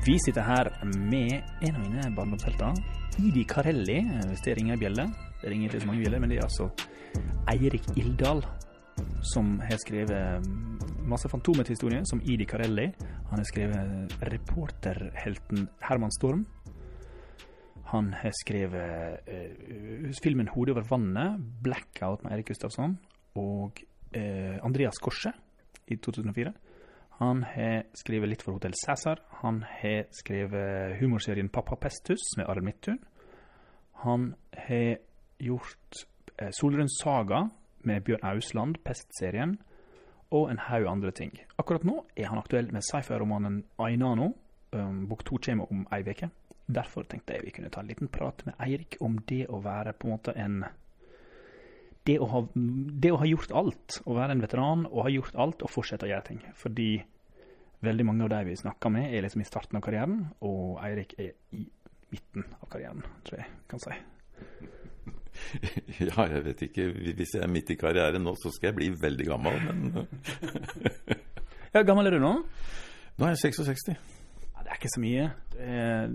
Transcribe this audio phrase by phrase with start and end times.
[0.00, 2.78] Vi sitter her med en av mine barndomshelter,
[3.20, 3.98] Idi Karelli,
[4.30, 5.04] hvis det ringer ei bjelle.
[5.42, 6.70] Det ringer ikke så mange bjeller, men det er altså
[7.52, 8.40] Eirik Ildal
[9.28, 10.48] som har skrevet
[11.04, 12.86] masse Fantomet-historier, som Idi Karelli.
[13.28, 16.46] Han har skrevet reporterhelten Herman Storm.
[17.92, 22.96] Han har skrevet uh, filmen 'Hodet over vannet', 'Blackout' med Eirik Gustavsson,
[23.34, 23.84] og
[24.16, 25.36] uh, Andreas Korset
[25.88, 26.56] i 2004.
[27.20, 29.20] Han har skrevet litt for Hotell Cæsar.
[29.42, 32.96] Han har skrevet humorserien Pappa Pestus med Arild Midthun.
[34.04, 34.96] Han har
[35.36, 36.06] gjort
[36.38, 37.42] eh, Solrød Saga
[37.84, 39.58] med Bjørn Ausland, Pest-serien,
[40.30, 41.36] og en haug andre ting.
[41.58, 44.32] Akkurat nå er han aktuell med sci-fi-romanen Ainano.
[44.72, 46.30] Um, bok to kommer om ei uke.
[46.70, 49.92] Derfor tenkte jeg vi kunne ta en liten prat med Eirik om det å være
[49.92, 50.62] på en måte en
[52.06, 55.36] det å, ha, det å ha gjort alt, å være en veteran og ha gjort
[55.36, 56.38] alt og fortsette å gjøre ting.
[56.56, 57.02] Fordi
[57.84, 61.10] veldig mange av de vi snakker med, er liksom i starten av karrieren, og Eirik
[61.18, 61.58] er i
[62.10, 63.94] midten av karrieren, tror jeg kan si.
[66.00, 66.84] Ja, jeg vet ikke.
[67.16, 69.78] Hvis jeg er midt i karrieren nå, så skal jeg bli veldig gammel, men
[71.74, 72.32] Ja, gammel er du nå?
[73.20, 73.92] Nå er jeg 66.
[73.92, 75.24] Ja, det er ikke så mye.
[75.54, 76.08] Det er,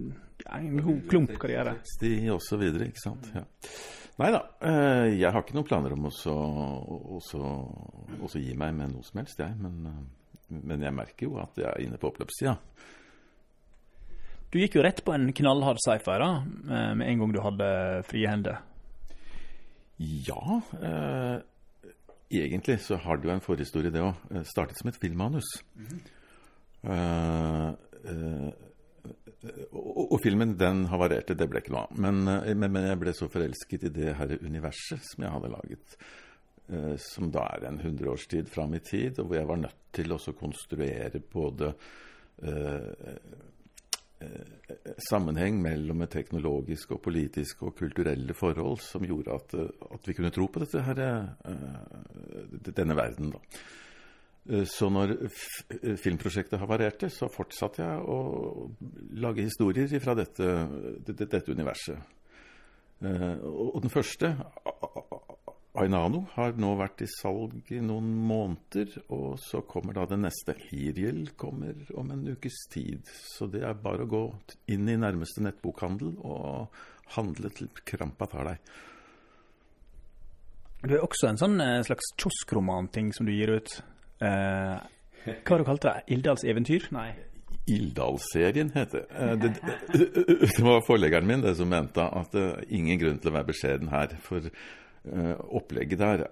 [0.58, 1.74] en god klump karriere.
[2.02, 3.26] 60 og så videre, ikke sant.
[3.34, 3.44] Ja.
[4.20, 6.10] Nei da, eh, jeg har ikke noen planer om å
[8.36, 9.54] gi meg med noe som helst, jeg.
[9.60, 10.04] Men, eh,
[10.48, 12.56] men, jeg merker jo at jeg er inne på oppløpssida.
[14.54, 16.30] Du gikk jo rett på en knallhard sci-fi da,
[16.96, 17.68] med en gang du hadde
[18.08, 18.62] frie hender.
[19.98, 20.62] Ja.
[20.82, 21.38] Eh,
[22.30, 24.44] egentlig så har det jo en forhistorie, det òg.
[24.48, 25.48] Startet som et filmmanus.
[25.76, 26.00] Mm -hmm.
[26.92, 27.70] eh,
[28.12, 28.54] eh,
[29.72, 32.00] og, og, filmen den havarerte, det ble ikke noe av.
[32.00, 32.24] Men,
[32.60, 35.98] men, men, jeg ble så forelsket i det her universet som jeg hadde laget.
[36.68, 40.16] Eh, som da er en hundreårstid fram i tid, og hvor jeg var nødt til
[40.16, 41.74] å konstruere både
[42.42, 43.18] eh,
[45.06, 49.54] sammenheng mellom et teknologisk og politisk og kulturelle forhold som gjorde at,
[49.94, 51.02] at vi kunne tro på dette her,
[52.66, 53.36] denne verden.
[53.36, 54.64] da.
[54.72, 55.14] Så når
[56.02, 58.70] filmprosjektet havarerte, så fortsatte jeg å
[59.22, 60.50] lage historier fra dette,
[61.12, 62.00] dette universet.
[63.04, 64.32] Og den første,
[65.82, 70.56] Ainano har nå vært i salg i noen måneder, og så kommer da det neste.
[70.70, 73.04] Hiriel kommer om en ukes tid.
[73.36, 74.24] Så det er bare å gå
[74.72, 76.76] inn i nærmeste nettbokhandel og
[77.18, 78.74] handle til krampa tar deg.
[80.86, 83.80] Du er også en sånn eh, slags kioskromanting som du gir ut.
[84.22, 84.76] Eh,
[85.26, 85.96] hva har du kalt det?
[86.14, 86.88] Ildals eventyr?
[86.94, 87.10] Nei.
[87.66, 89.36] Ildalsserien heter det.
[89.42, 90.00] Det,
[90.58, 93.50] det var forleggeren min det som mente at det er ingen grunn til å være
[93.50, 94.14] beskjeden her.
[94.22, 94.46] For
[95.06, 96.24] opplegget der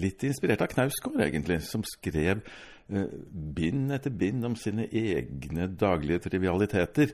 [0.00, 6.22] Litt inspirert av Knausgård, egentlig, som skrev uh, bind etter bind om sine egne daglige
[6.30, 7.12] trivialiteter.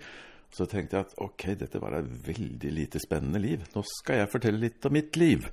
[0.54, 3.66] Så tenkte jeg at ok, dette var et veldig lite spennende liv.
[3.74, 5.48] Nå skal jeg fortelle litt om mitt liv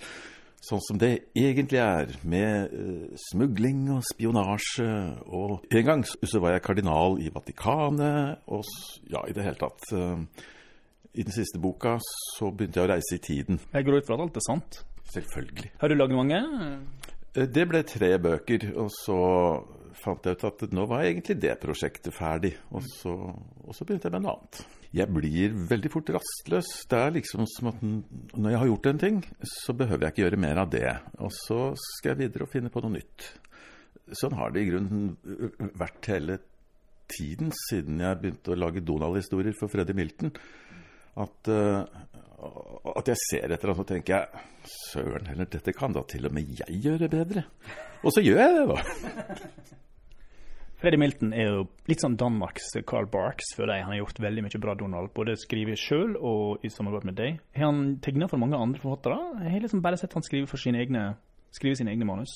[0.65, 4.89] sånn som det egentlig er, med uh, smugling og spionasje.
[5.25, 8.65] Og en gang så var jeg kardinal i Vatikanet, og
[9.09, 9.89] ja, i det hele tatt.
[9.93, 10.45] Uh,
[11.15, 13.59] I den siste boka så begynte jeg å reise i tiden.
[13.71, 14.79] Jeg går ut fra at alt er sant?
[15.15, 15.71] Selvfølgelig.
[15.79, 16.41] Har du laget mange?
[17.35, 19.19] Uh, det ble tre bøker, og så
[19.95, 22.55] fant jeg ut at nå var egentlig det prosjektet ferdig.
[22.75, 24.65] Og så, og så begynte jeg med noe annet
[24.95, 26.69] jeg blir veldig fort rastløs.
[26.87, 30.23] Det er liksom som at når jeg har gjort en ting, så behøver jeg ikke
[30.23, 30.87] gjøre mer av det.
[31.19, 33.27] Og så skal jeg videre og finne på noe nytt.
[34.15, 35.15] Sånn har det i grunnen
[35.75, 36.39] vært hele
[37.11, 40.31] tiden siden jeg begynte å lage Donald-historier for Freddy Milton.
[41.15, 41.85] At, uh,
[42.95, 46.33] at jeg ser etter og så tenker jeg Søren heller, dette kan da til og
[46.35, 47.45] med jeg gjøre bedre.
[48.03, 49.65] Og så gjør jeg det, da.
[50.81, 53.85] Freddy Milton er jo litt sånn Danmarks Carl Barks, for deg.
[53.85, 55.13] Han har gjort veldig mye bra Donald.
[55.15, 57.39] Både skriver sjøl og i samarbeid med deg.
[57.55, 59.17] Har han tegna for mange andre forfattere?
[59.45, 61.07] Jeg har liksom bare sett han skrive, for sine egne,
[61.55, 62.35] skrive sine egne manus.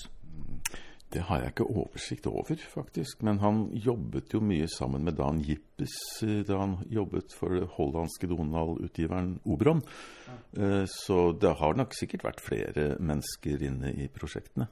[1.09, 3.23] Det har jeg ikke oversikt over, faktisk.
[3.25, 5.95] Men han jobbet jo mye sammen med Dan Jippes
[6.25, 9.81] eh, da han jobbet for det hollandske Donald-utgiveren Obron.
[10.27, 10.35] Ja.
[10.61, 14.69] Eh, så det har nok sikkert vært flere mennesker inne i prosjektene.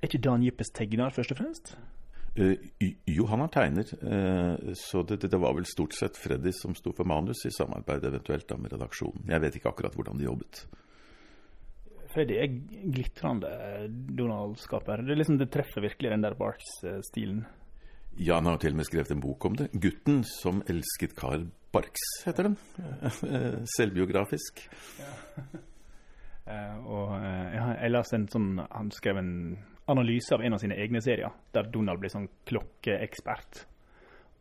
[0.00, 1.74] Er ikke Dan Jippes tegner, først og fremst?
[2.34, 2.56] Uh,
[3.06, 6.90] jo, han har tegner, uh, så det, det, var vel stort sett Freddy som sto
[6.90, 9.28] for manus, i samarbeid eventuelt da med redaksjonen.
[9.30, 10.64] Jeg vet ikke akkurat hvordan de jobbet.
[12.14, 12.52] Freddy er
[12.94, 13.50] glitrende
[14.14, 15.02] Donald-skaper.
[15.02, 17.44] Det, liksom, det, treffer virkelig den der Barks-stilen.
[18.14, 19.72] Ja, han har til og med skrevet en bok om det.
[19.74, 22.56] 'Gutten som elsket Carl Barks', heter den.
[23.76, 24.62] Selvbiografisk.
[25.00, 25.12] Ja.
[26.46, 29.32] uh, og jeg, jeg leste en sånn Han skrev en
[29.90, 33.64] analyse av en av sine egne serier, der Donald blir sånn klokkeekspert.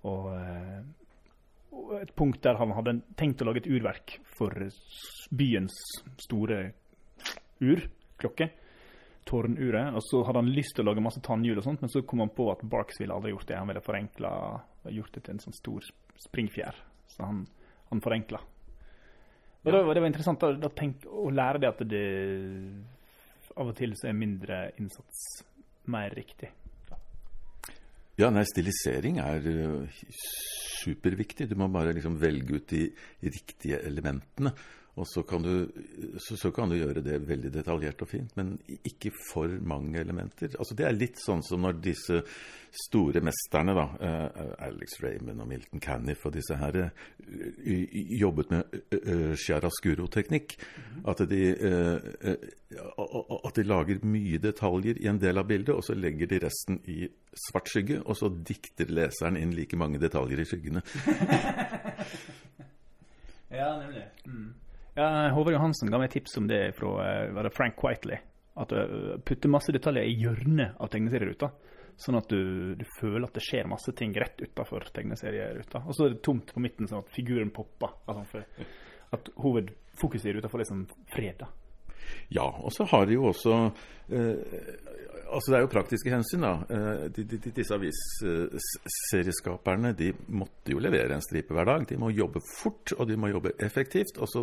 [0.08, 0.84] Og, eh,
[2.02, 4.54] et punkt der han hadde tenkt å lage et urverk for
[5.34, 5.76] byens
[6.22, 6.62] store
[7.64, 7.84] ur,
[8.22, 8.50] klokke.
[9.28, 9.96] Tårnuret.
[9.96, 12.24] Og så hadde han lyst til å lage masse tannhjul og sånt, men så kom
[12.26, 13.60] han på at Barks ville aldri gjort det.
[13.60, 14.34] Han ville forenkla
[14.92, 15.88] gjort det til en sånn stor
[16.26, 16.82] springfjær.
[17.14, 17.46] Så han,
[17.92, 18.42] han forenkla.
[19.64, 19.78] Og ja.
[19.78, 22.04] det, var, det, var, interessant å, tenke, å lære det at det
[23.54, 25.24] av og til så er mindre innsats
[25.94, 26.50] mer riktig.
[28.20, 30.02] Ja, nei, stilisering er uh,
[30.84, 31.48] superviktig.
[31.50, 32.84] Du må bare liksom velge ut de
[33.26, 34.54] riktige elementene.
[34.94, 35.66] Og så kan, du,
[36.22, 38.52] så, så kan, du, gjøre det veldig detaljert og fint, men
[38.86, 40.54] ikke for mange elementer.
[40.60, 42.20] Altså Det er litt sånn som når disse
[42.84, 46.90] store mesterne, da, uh, Alex Raymond og Milton Caniff og disse her, uh,
[48.22, 48.62] jobbet med
[48.94, 50.58] uh, chiaroscuro-teknikk.
[50.62, 51.02] Mm.
[51.10, 51.42] At, de,
[52.78, 56.78] at de lager mye detaljer i en del av bildet, og så legger de resten
[56.86, 57.10] i
[57.50, 60.82] svart skygge, og så dikter leseren inn like mange detaljer i skyggene.
[63.58, 64.06] ja, nemlig.
[64.30, 64.52] Mm.
[64.94, 68.20] Ja, Håvard Johansen ga meg tips om det fra eh, det Frank Whiteley.
[68.62, 71.50] At du eh, putter masse detaljer i hjørnet av tegneserieruta.
[71.98, 75.84] Sånn at du, du, føler at det skjer masse ting rett utafor tegneserieruta.
[75.86, 77.94] Og så er det tomt på midten, sånn at figuren popper.
[78.10, 78.44] Altså
[79.14, 81.38] at hovedfokuset i ruta får liksom fred.
[81.42, 81.50] da.
[82.34, 83.60] Ja, og så har de jo også
[84.10, 84.38] eh,
[85.34, 86.44] altså Det er jo praktiske hensyn.
[86.46, 86.54] da.
[86.70, 91.82] Eh, de, de, disse avisserieskaperne de måtte jo levere en stripe hver dag.
[91.90, 94.16] De må jobbe fort, og de må jobbe effektivt.
[94.22, 94.40] Og så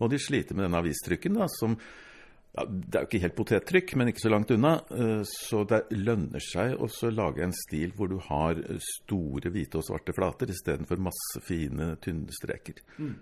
[0.00, 1.72] må de slite med denne avistrykken, da, som
[2.52, 4.72] ja, Det er jo ikke helt potettrykk, men ikke så langt unna.
[4.92, 8.54] Eh, så det lønner seg å lage en stil hvor du har
[8.98, 12.76] store hvite og svarte flater istedenfor masse fine, tynne streker.
[12.98, 13.16] Mm.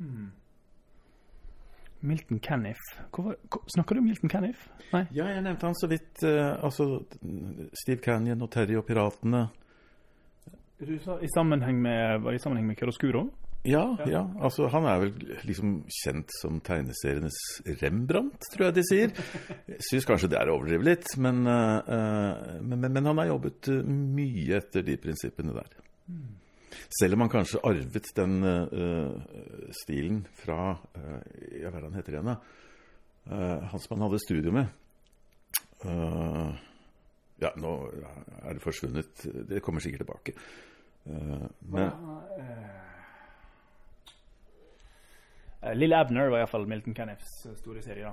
[0.00, 0.28] Mm.
[2.00, 2.80] Milton Caniff.
[3.74, 4.68] snakker du om Milton Caniff?
[4.92, 5.04] Nei?
[5.14, 6.22] Ja, jeg nevnte han så vidt.
[6.24, 7.02] Uh, altså
[7.82, 9.48] Steve Canyon og Terry og Piratene.
[10.80, 12.76] Du sa i sammenheng med, var i sammenheng med?
[13.68, 14.22] Ja, ja, ja.
[14.40, 15.10] Altså, han er vel
[15.44, 17.36] liksom kjent som tegneserienes
[17.82, 19.12] Rembrandt, tror jeg de sier.
[19.68, 23.34] Jeg syns kanskje det er å overdrive litt, men, uh, men, men, men, han har
[23.34, 25.76] jobbet mye etter de prinsippene der.
[26.08, 26.39] Mm.
[26.94, 29.12] Selv om han kanskje arvet den uh,
[29.82, 31.20] stilen fra uh,
[31.56, 32.32] ja, Hva er han heter igjen?
[33.30, 34.76] Uh, han som han hadde studio med.
[37.40, 39.22] Ja, nå er det forsvunnet.
[39.48, 40.34] Det kommer sikkert tilbake.
[41.72, 41.94] men
[45.80, 48.12] Lille Abner var iallfall Milton Caniffs store serie.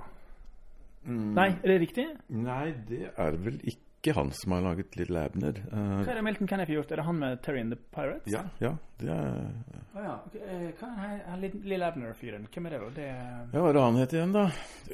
[1.08, 1.34] Mm.
[1.36, 2.06] Nei, er det riktig?
[2.28, 5.56] Nei, det er vel ikke ikke han som har laget Little Abner.
[5.72, 6.92] Uh, Hva er det Milton Kenneth gjort?
[6.94, 8.30] Er det han med Terry and the Pirates?
[8.30, 9.48] Ja, ja, det er...
[9.90, 10.12] Oh, ja.
[10.38, 12.46] Eh, hva er han Little Abner-fyren?
[12.54, 12.90] Hvem er det, da?
[12.94, 13.08] Det...
[13.08, 14.44] Ja, hva er det han heter igjen, da?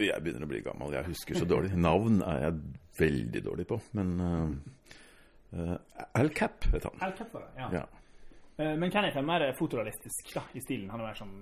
[0.00, 1.74] Jeg begynner å bli gammel, jeg husker så dårlig.
[1.76, 2.56] Navn er jeg
[3.02, 4.48] veldig dårlig på, men uh,
[5.58, 5.76] uh,
[6.22, 6.98] Al Cap het han.
[7.04, 7.70] Al Cap var det, ja.
[7.82, 7.84] ja.
[8.54, 10.86] Men Kenneth er mer fotorealistisk da, i stilen?
[10.92, 11.32] Han er mer sånn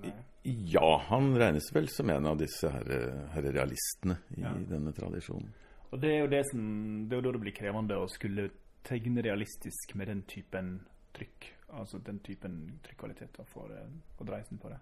[0.73, 4.49] Ja, han regnes vel som en av disse Herre her realistene i ja.
[4.71, 5.51] denne tradisjonen.
[5.93, 6.61] Og det er jo det som
[7.05, 8.49] Det er jo da det blir krevende å skulle
[8.83, 10.73] tegne realistisk med den typen
[11.15, 11.51] trykk.
[11.79, 14.79] Altså den typen trykkvaliteter for, å for dreisen på det.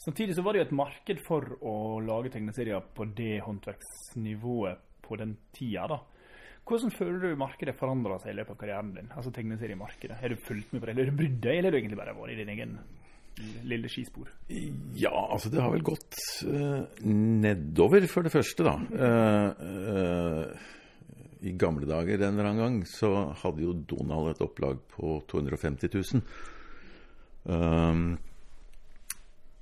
[0.00, 1.74] Samtidig så var det jo et marked for å
[2.04, 5.86] lage tegneserier på det håndverksnivået på den tida.
[5.88, 6.00] da.
[6.64, 9.10] Hvordan føler du markedet forandra seg i løpet av karrieren din?
[9.16, 10.18] Altså tegneseriemarkedet.
[10.20, 12.00] Har du fulgt med på det, eller har du brydd deg, eller har du egentlig
[12.00, 12.76] bare vært i din egen
[13.68, 14.30] lille skispor?
[14.98, 16.16] Ja, altså det har vel gått
[16.46, 18.74] uh, nedover, for det første, da.
[18.92, 19.50] Uh,
[19.90, 20.70] uh,
[21.46, 25.94] I gamle dager en eller annen gang så hadde jo Donald et opplag på 250
[25.94, 26.26] 000.
[27.44, 28.10] Um,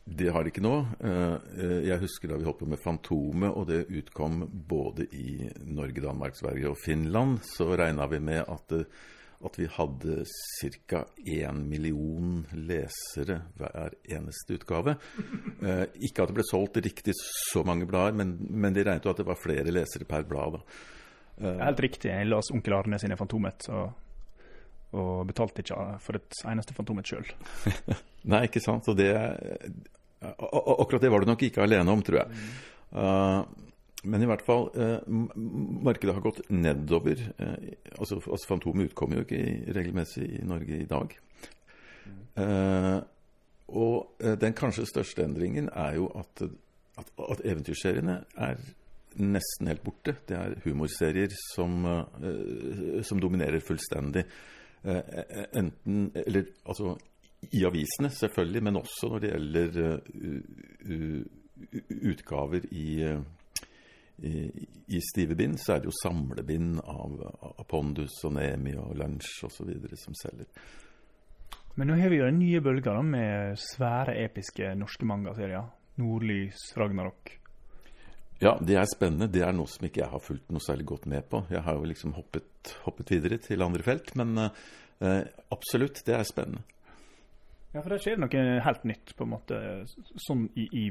[0.09, 0.73] det har det ikke nå.
[1.05, 6.39] Jeg husker da vi holdt på med Fantomet, og det utkom både i Norge, Danmark,
[6.39, 7.43] Sverige og Finland.
[7.45, 8.73] Så regna vi med at
[9.45, 10.25] at vi hadde
[10.91, 11.05] ca.
[11.27, 14.97] én million lesere hver eneste utgave.
[15.63, 19.13] Eh, ikke at det ble solgt riktig så mange blader, men, men de regnet jo
[19.15, 20.59] at det var flere lesere per blad.
[21.39, 22.11] Eh, Helt riktig.
[22.11, 23.95] Jeg las Onkel Arne sine Fantomet, og,
[24.99, 27.31] og betalte ikke for et eneste Fantomet sjøl.
[28.33, 28.91] Nei, ikke sant.
[28.91, 29.13] Og det,
[30.19, 32.35] akkurat det var du nok ikke alene om, tror jeg.
[32.35, 32.53] Mm.
[32.99, 33.68] Uh,
[34.09, 34.99] men i hvert fall, eh,
[35.85, 37.21] markedet har gått nedover.
[37.39, 41.15] Eh, altså, altså Fantomet utkommer jo ikke regelmessig i Norge i dag.
[42.39, 42.99] Eh,
[43.69, 46.45] og eh, den kanskje største endringen er jo at,
[46.99, 48.61] at, at eventyrseriene er
[49.19, 50.17] nesten helt borte.
[50.29, 54.25] Det er humorserier som, eh, som dominerer fullstendig.
[54.85, 55.03] Eh,
[55.59, 56.97] enten Eller altså
[57.53, 60.01] i avisene, selvfølgelig, men også når det gjelder
[62.09, 62.87] utgaver i
[64.19, 67.19] i, stive bind så er det jo samlebind av,
[67.53, 69.71] av Pondus og Nemi og Lunsj osv.
[70.01, 70.49] som selger.
[71.79, 75.69] Men nå har vi jo den nye bølga da, med svære, episke norske mangaserier.
[75.99, 77.37] Nordlys, Ragnarok.
[78.43, 79.31] Ja, det er spennende.
[79.31, 81.43] Det er noe som ikke jeg har fulgt noe særlig godt med på.
[81.51, 84.13] Jeg har jo liksom hoppet, hoppet videre til andre felt.
[84.19, 85.23] Men eh,
[85.55, 86.63] absolutt, det er spennende.
[87.75, 89.59] Ja, for der skjer det noe helt nytt, på en måte,
[90.27, 90.85] sånn i, i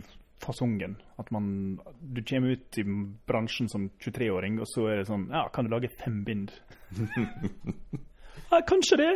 [0.44, 0.96] fasongen.
[1.17, 2.84] At man Du kommer ut i
[3.27, 6.53] bransjen som 23-åring, og så er det sånn Ja, kan du lage fem bind?
[8.51, 9.12] ja, kanskje det!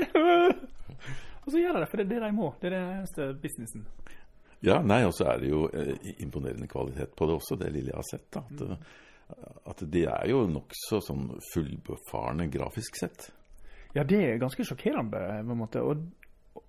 [1.43, 2.53] og så gjør de det, for det er det de må.
[2.61, 3.85] Det er det eneste businessen.
[4.61, 7.89] Ja, nei, og så er det jo eh, imponerende kvalitet på det også, det lille
[7.89, 8.27] jeg har sett.
[8.33, 8.43] da.
[8.45, 9.61] At, mm.
[9.73, 13.31] at de er jo nokså sånn fullbefarne grafisk sett.
[13.95, 15.81] Ja, det er ganske sjokkerende, på en måte.
[15.83, 16.05] Og,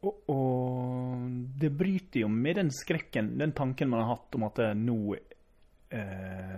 [0.03, 1.27] og, og
[1.63, 4.97] det bryter jo med den skrekken, den tanken man har hatt om at nå
[5.95, 6.57] eh,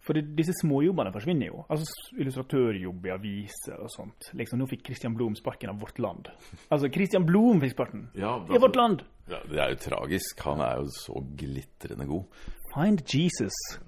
[0.00, 1.64] For det, disse småjobbene forsvinner jo.
[1.68, 4.30] Altså Illustratørjobb i aviser og sånt.
[4.38, 6.30] Liksom, Nå fikk Christian Blom sparken av Vårt Land.
[6.72, 8.06] Altså, Christian Blom fikk sparken!
[8.16, 9.04] Ja, I Vårt Land!
[9.28, 10.40] Ja, det er jo tragisk.
[10.48, 12.40] Han er jo så glitrende god.
[12.72, 13.60] Find Jesus.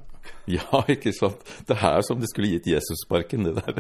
[0.51, 1.41] Ja, ikke sant?
[1.67, 3.79] Det er som det skulle gitt Jesus sparken, det der.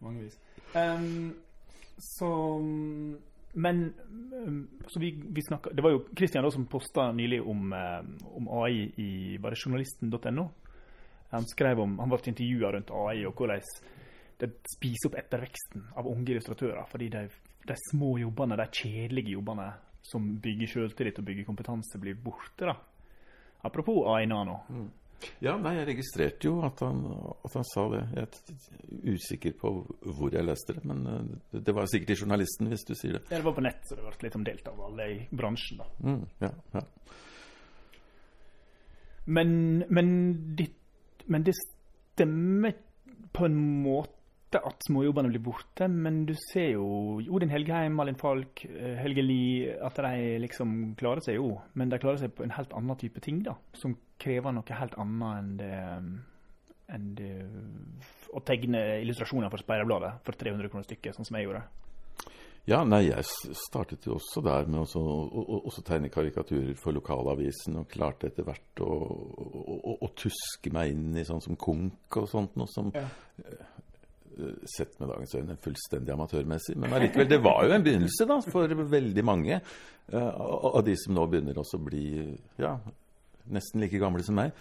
[0.00, 0.38] Mange vis.
[0.72, 1.34] Um,
[2.00, 2.58] så
[3.52, 3.94] Men
[4.96, 9.38] vi, vi snakket, Det var jo Kristian som posta nylig om, um, om AI i
[9.38, 10.50] bare journalisten.no.
[11.30, 13.62] Han skrev om, han ble intervjua rundt AI og hvordan
[14.40, 16.86] det spiser opp etterveksten av unge illustratører.
[16.88, 17.26] Fordi de,
[17.68, 19.68] de små jobbene, de kjedelige jobbene
[20.10, 22.70] som bygger selvtillit og bygger kompetanse, blir borte.
[22.70, 22.74] da.
[23.66, 24.62] Apropos AI Nano.
[25.44, 27.02] Ja, nei, jeg registrerte jo at han,
[27.44, 28.02] at han sa det.
[28.16, 29.72] Jeg er usikker på
[30.04, 33.24] hvor jeg leste det, men eh, det var sikkert i journalisten, hvis du sier det.
[33.30, 35.82] Det var på nett, så det ble litt omdelt av alle i bransjen.
[35.82, 35.90] da.
[36.04, 36.84] Mm, ja, ja.
[39.30, 39.50] Men,
[39.88, 40.08] men,
[40.58, 40.70] det,
[41.30, 42.74] men det stemmer
[43.36, 45.86] på en måte at småjobbene blir borte.
[45.86, 46.86] Men du ser jo
[47.30, 51.52] Odin Helgheim, Malin Falk, eh, Helge Lie At de liksom klarer seg jo.
[51.78, 53.54] Men de klarer seg på en helt annen type ting, da.
[53.78, 55.74] Som krever noe helt annet enn det,
[56.94, 57.32] enn det
[58.36, 61.62] å tegne illustrasjoner for Speiderbladet for 300 kroner stykket, sånn som jeg gjorde.
[62.68, 63.24] Ja, nei, jeg
[63.56, 68.28] startet jo også der med også, å, å, også tegne karikaturer for lokalavisen, og klarte
[68.28, 72.58] etter hvert å, å, å, å tuske meg inn i sånn som Konk og sånt,
[72.60, 73.06] noe som Ja.
[73.40, 73.66] eh,
[74.70, 76.76] sett med dagens øyne fullstendig amatørmessig.
[76.80, 80.94] Men allikevel, det var jo en begynnelse da, for veldig mange eh, av av de
[81.00, 82.04] som nå begynner også å bli
[82.60, 82.76] ja,
[83.48, 84.52] nesten like gamle som meg.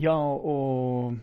[0.00, 1.18] Ja, og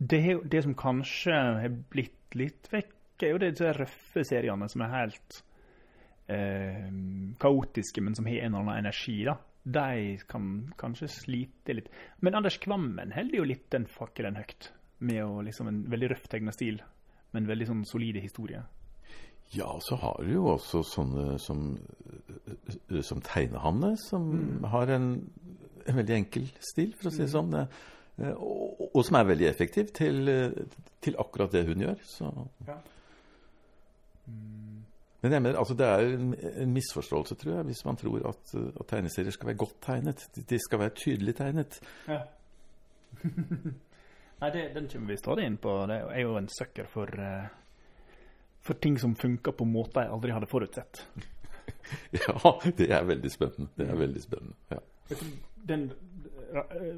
[0.00, 4.92] det, det som kanskje har blitt litt vekk, er jo disse røffe seriene som er
[4.94, 5.40] helt
[6.32, 6.88] eh,
[7.40, 9.18] kaotiske, men som har en eller annen energi.
[9.28, 9.36] da.
[9.62, 11.90] De kan kanskje slite litt.
[12.24, 14.70] Men Anders Kvammen holder jo litt den fakkelen høyt,
[15.04, 16.80] med å liksom en veldig røff tegna stil,
[17.36, 18.62] men veldig sånn solide historie.
[19.52, 21.64] Ja, og så har du jo også sånne som,
[22.90, 25.08] eh, som Tegnehanne, som har en,
[25.86, 27.54] en veldig enkel stil, for å si det sånn.
[27.58, 30.52] eh, Og, og som er veldig effektiv til, eh,
[31.02, 31.98] til akkurat det hun gjør.
[32.06, 32.30] Så.
[35.22, 36.30] Men jeg mener, altså det er en,
[36.62, 40.22] en misforståelse, tror jeg, hvis man tror at, at tegneserier skal være godt tegnet.
[40.48, 41.80] De- skal være tydelig tegnet.
[42.08, 42.22] Ja.
[44.40, 45.74] Nei, det, den kommer vi stadig inn på.
[45.90, 47.48] Det er jo en søkker for, eh,
[48.62, 51.04] for ting som funka på måter jeg aldri hadde forutsett.
[52.12, 52.34] Ja,
[52.76, 53.70] det er veldig spennende.
[53.78, 54.80] Det er veldig spennende, ja.
[55.70, 55.84] Den
[56.52, 56.96] eh,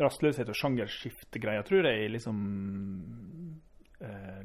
[0.00, 2.38] rastløshet og sjangerskiftegreia tror jeg liksom
[4.00, 4.42] eh,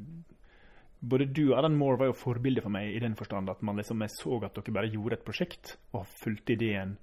[1.00, 3.80] Både du og Alan Moore var jo forbilde for meg i den forstand at man
[3.80, 6.94] liksom, jeg så at dere bare gjorde et prosjekt og fulgte ideen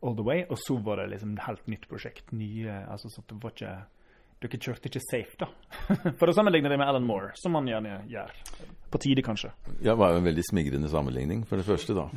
[0.00, 2.30] all the way, og så var det liksom et helt nytt prosjekt.
[2.32, 3.74] Nye, altså så det var ikke
[4.40, 5.48] Dere kjørte ikke safe, da.
[6.18, 8.30] For å sammenligne det med Alan Moore, som man gjerne gjør.
[8.90, 9.52] På tide, kanskje.
[9.82, 12.08] Ja, det var jo en veldig smigrende sammenligning, for det første, da.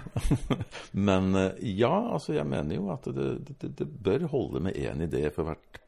[1.09, 5.03] Men eh, ja, altså, jeg mener jo at det, det, det bør holde med én
[5.05, 5.83] idé for hvert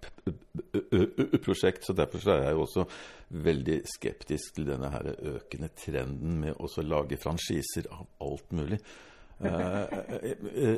[1.46, 1.86] prosjekt.
[1.88, 2.86] Så derfor så er jeg jo også
[3.48, 8.80] veldig skeptisk til denne her økende trenden med å lage franchiser av alt mulig.
[9.44, 9.82] Eh,
[10.24, 10.78] eh, eh,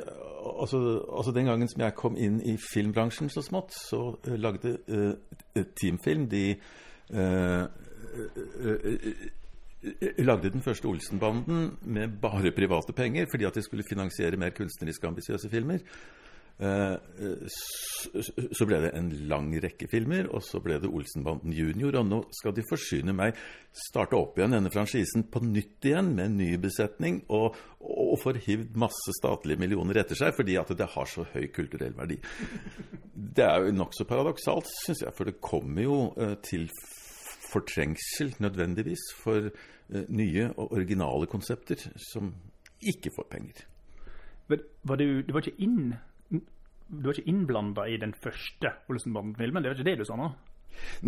[0.62, 4.78] altså, altså Den gangen som jeg kom inn i filmbransjen så smått, så lagde
[5.78, 6.56] Teamfilm de
[10.26, 15.04] lagde den første Olsenbanden med bare private penger, fordi at de skulle finansiere mer kunstnerisk
[15.04, 15.78] ambisiøse filmer.
[16.60, 16.96] Eh,
[17.46, 18.10] s-
[18.58, 21.96] Så ble det en lang rekke filmer, og så ble det Olsenbanden junior.
[22.00, 23.36] Og nå skal de forsyne meg,
[23.72, 28.40] starte opp igjen denne franchisen på nytt igjen med en ny besetning, og, og får
[28.48, 32.18] hivd masse statlige millioner etter seg fordi at det har så høy kulturell verdi.
[33.14, 36.66] Det er jo nokså paradoksalt, syns jeg, for det kommer jo eh, til
[37.52, 39.50] fortrengsel nødvendigvis for
[40.10, 41.80] nye og originale konsepter
[42.12, 42.34] som
[42.84, 43.62] ikke får penger.
[44.50, 45.94] Men var det, det var ikke inn
[46.90, 49.64] du var ikke innblanda i den første Olsenbanden-filmen?
[49.64, 50.32] Det var ikke det du sa nå?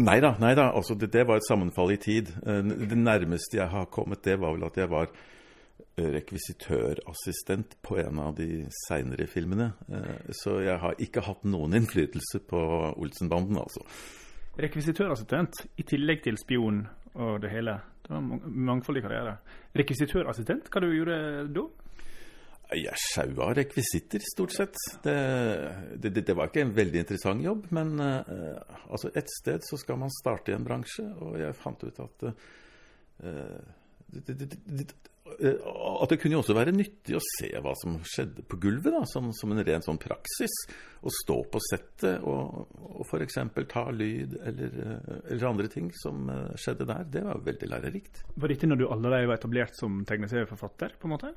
[0.01, 0.33] Nei da.
[0.41, 2.31] nei da, altså det, det, var et sammenfall i tid.
[2.43, 5.11] Det nærmeste jeg har kommet, det var vel at jeg var
[5.99, 9.71] rekvisitørassistent på en av de seinere filmene.
[9.91, 12.61] Eh, så jeg har ikke hatt noen innflytelse på
[12.95, 13.83] Olsenbanden, altså.
[14.59, 16.83] Rekvisitørassistent i tillegg til spion
[17.15, 17.77] og det hele.
[18.03, 19.37] Det var mangfoldig karriere.
[19.77, 21.19] Rekvisitørassistent, hva du gjorde
[21.55, 21.67] da?
[22.69, 24.75] Jeg sjaua rekvisitter, stort sett.
[25.01, 25.15] Det,
[25.97, 28.59] det, det, var ikke en veldig interessant jobb, men uh,
[28.91, 32.27] altså et sted så skal man starte i en bransje, og jeg fant ut at
[32.29, 33.57] uh,
[34.09, 34.93] det,
[35.39, 39.03] at det kunne jo også være nyttig å se hva som skjedde på gulvet, da,
[39.09, 40.55] som, som en ren sånn praksis.
[40.99, 43.37] Å stå på settet og, og f.eks.
[43.71, 44.79] ta lyd eller,
[45.29, 47.05] eller, andre ting som eh, skjedde der.
[47.13, 48.23] Det var veldig lærerikt.
[48.35, 50.97] Var dette når du allerede var etablert som tegneserieforfatter?
[50.99, 51.33] på en måte?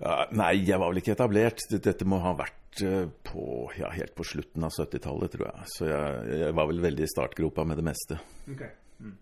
[0.00, 1.64] Ja, nei, jeg var vel ikke etablert.
[1.70, 2.84] Dette må ha vært
[3.26, 3.42] på,
[3.76, 5.66] ja, helt på slutten av 70-tallet, tror jeg.
[5.74, 8.20] Så jeg, jeg, var vel veldig i startgropa med det meste.
[8.48, 8.70] Okay.
[9.02, 9.18] Mm.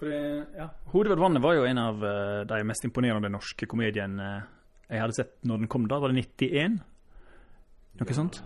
[0.00, 0.14] For
[0.56, 0.70] ja.
[0.92, 4.30] 'Hodet ved vannet' var jo en av uh, de mest imponerende norske komediene
[4.90, 6.00] jeg hadde sett når den kom da.
[6.02, 6.80] Var det 91?
[8.00, 8.16] Noe ja.
[8.16, 8.40] sånt?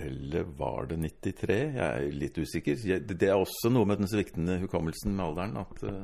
[0.00, 1.56] Eller var det 93?
[1.76, 2.80] Jeg er litt usikker.
[3.04, 5.96] Det er også noe med den sviktende hukommelsen med alderen at uh...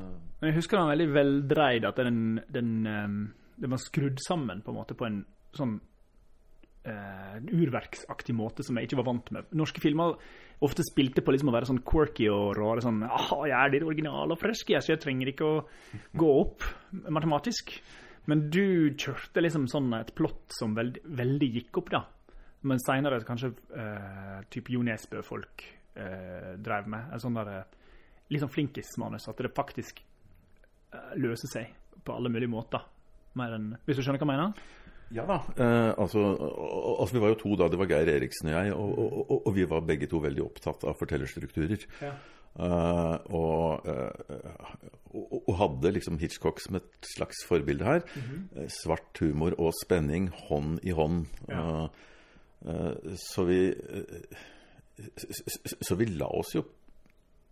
[0.43, 1.87] Jeg husker den var veldig veldreid.
[1.89, 3.21] At den, den, um,
[3.57, 5.21] den, var skrudd sammen på en måte på en
[5.57, 5.77] sånn
[6.85, 9.49] uh, urverksaktig måte som jeg ikke var vant med.
[9.57, 10.19] Norske filmer
[10.65, 12.83] ofte spilte på liksom å være sånn quirky og rare.
[12.85, 15.63] sånn, jeg er litt original og frisk, så jeg trenger ikke å
[16.17, 16.65] gå opp
[17.09, 17.73] matematisk.
[18.27, 22.03] Men du kjørte liksom sånn et plott som veldig, veldig gikk opp, da.
[22.61, 25.65] Men seinere kanskje eh, type Jo Nesbø-folk
[25.95, 27.11] eh, drev med.
[27.13, 27.67] En sånn der,
[28.33, 29.27] litt sånn flinkismanus.
[29.29, 32.83] At det faktisk eh, løser seg på alle mulige måter.
[33.37, 34.67] Mer enn, hvis du skjønner hva jeg mener?
[35.15, 35.37] Ja da.
[35.55, 36.23] Eh, altså,
[36.99, 37.69] altså, Vi var jo to da.
[37.71, 38.73] Det var Geir Eriksen og jeg.
[38.73, 41.85] Og, og, og vi var begge to veldig opptatt av fortellerstrukturer.
[42.03, 42.15] Ja.
[42.57, 48.01] Uh, og, uh, og, hadde liksom Hitchcock som et slags forbilde her.
[48.15, 48.69] Mm -hmm.
[48.81, 51.27] Svart humor og spenning hånd i hånd.
[51.49, 51.83] Ja.
[51.83, 51.89] Uh,
[53.21, 53.59] så vi
[55.85, 56.63] så vi la oss jo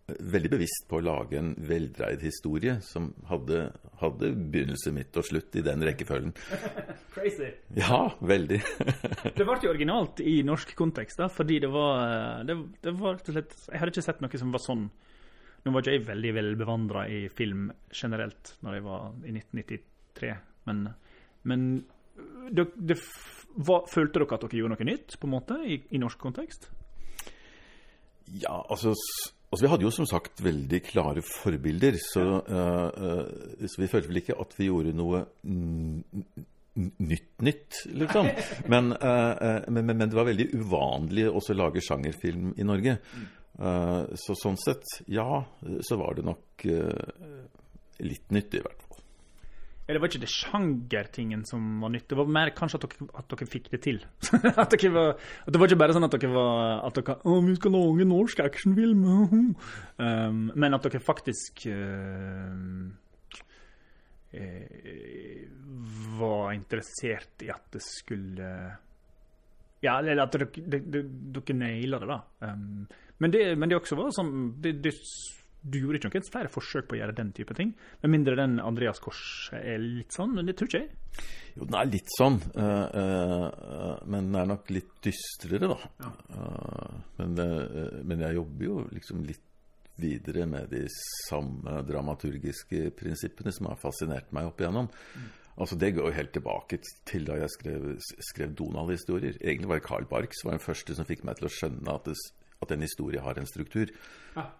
[0.06, 3.64] veldig bevisst på å lage en veldreid historie som hadde,
[4.00, 6.34] hadde begynnelse, midt og slutt i den rekkefølgen.
[7.14, 7.50] Crazy.
[7.74, 8.60] Ja, veldig.
[9.36, 13.56] det ble jo originalt i norsk kontekst, da, fordi det var, det, det var slett,
[13.66, 14.86] Jeg hadde ikke sett noe som var sånn
[15.66, 20.28] Nå var ikke jeg veldig velbevandra i film generelt når jeg var i 1993,
[20.68, 20.84] men,
[21.50, 21.64] men
[22.54, 22.96] det, det,
[23.56, 26.68] hva, følte dere at dere gjorde noe nytt på en måte i, i norsk kontekst?
[28.42, 28.94] Ja, altså
[29.46, 34.10] Altså, Vi hadde jo som sagt veldig klare forbilder, så, uh, uh, så vi følte
[34.10, 35.22] vel ikke at vi gjorde noe
[36.76, 38.28] nytt nytt, liksom.
[38.72, 42.98] Men, uh, men, men, det var veldig uvanlig å lage sjangerfilm i Norge.
[43.56, 45.38] så sånn sett, ja,
[45.80, 46.66] så var det nok
[48.04, 48.85] litt nytt, i hvert fall.
[49.86, 52.08] Det var ikke det sjangertingen som var nytt.
[52.10, 54.00] Det var mer kanskje at dere, at dere fikk det til.
[54.32, 57.36] at, dere var, at, Det var ikke bare sånn at dere var at dere, å,
[57.46, 59.04] 'Vi skal lage norsk actionfilm'.
[60.02, 62.50] um, men at dere faktisk uh,
[64.34, 65.46] uh,
[66.18, 68.50] var interessert i at det skulle
[69.84, 72.20] Ja, eller at dere, dere, dere naila det, da.
[72.42, 72.86] Um,
[73.22, 74.96] men, det, men det også var sånn det, det
[75.66, 77.72] du gjorde ikke noen flere forsøk på å gjøre den type ting?
[78.04, 79.22] Med mindre den Andreas Kors
[79.56, 81.24] er litt sånn, men det tror ikke jeg.
[81.56, 85.78] Jo, den er litt sånn, uh, uh, men den er nok litt dystrere, da.
[86.04, 86.12] Ja.
[87.18, 87.40] Men,
[88.04, 89.42] men, jeg jobber jo liksom litt
[89.96, 90.82] videre med de
[91.26, 94.90] samme dramaturgiske prinsippene som har fascinert meg opp igjennom.
[95.16, 95.30] Mm.
[95.56, 97.86] Altså Det går jo helt tilbake til da jeg skrev,
[98.30, 99.38] skrev Donald-historier.
[99.40, 101.94] Egentlig var det Carl Barks som var den første som fikk meg til å skjønne
[101.96, 102.16] at, det,
[102.60, 103.92] at en historie har en struktur.
[104.36, 104.50] Ja.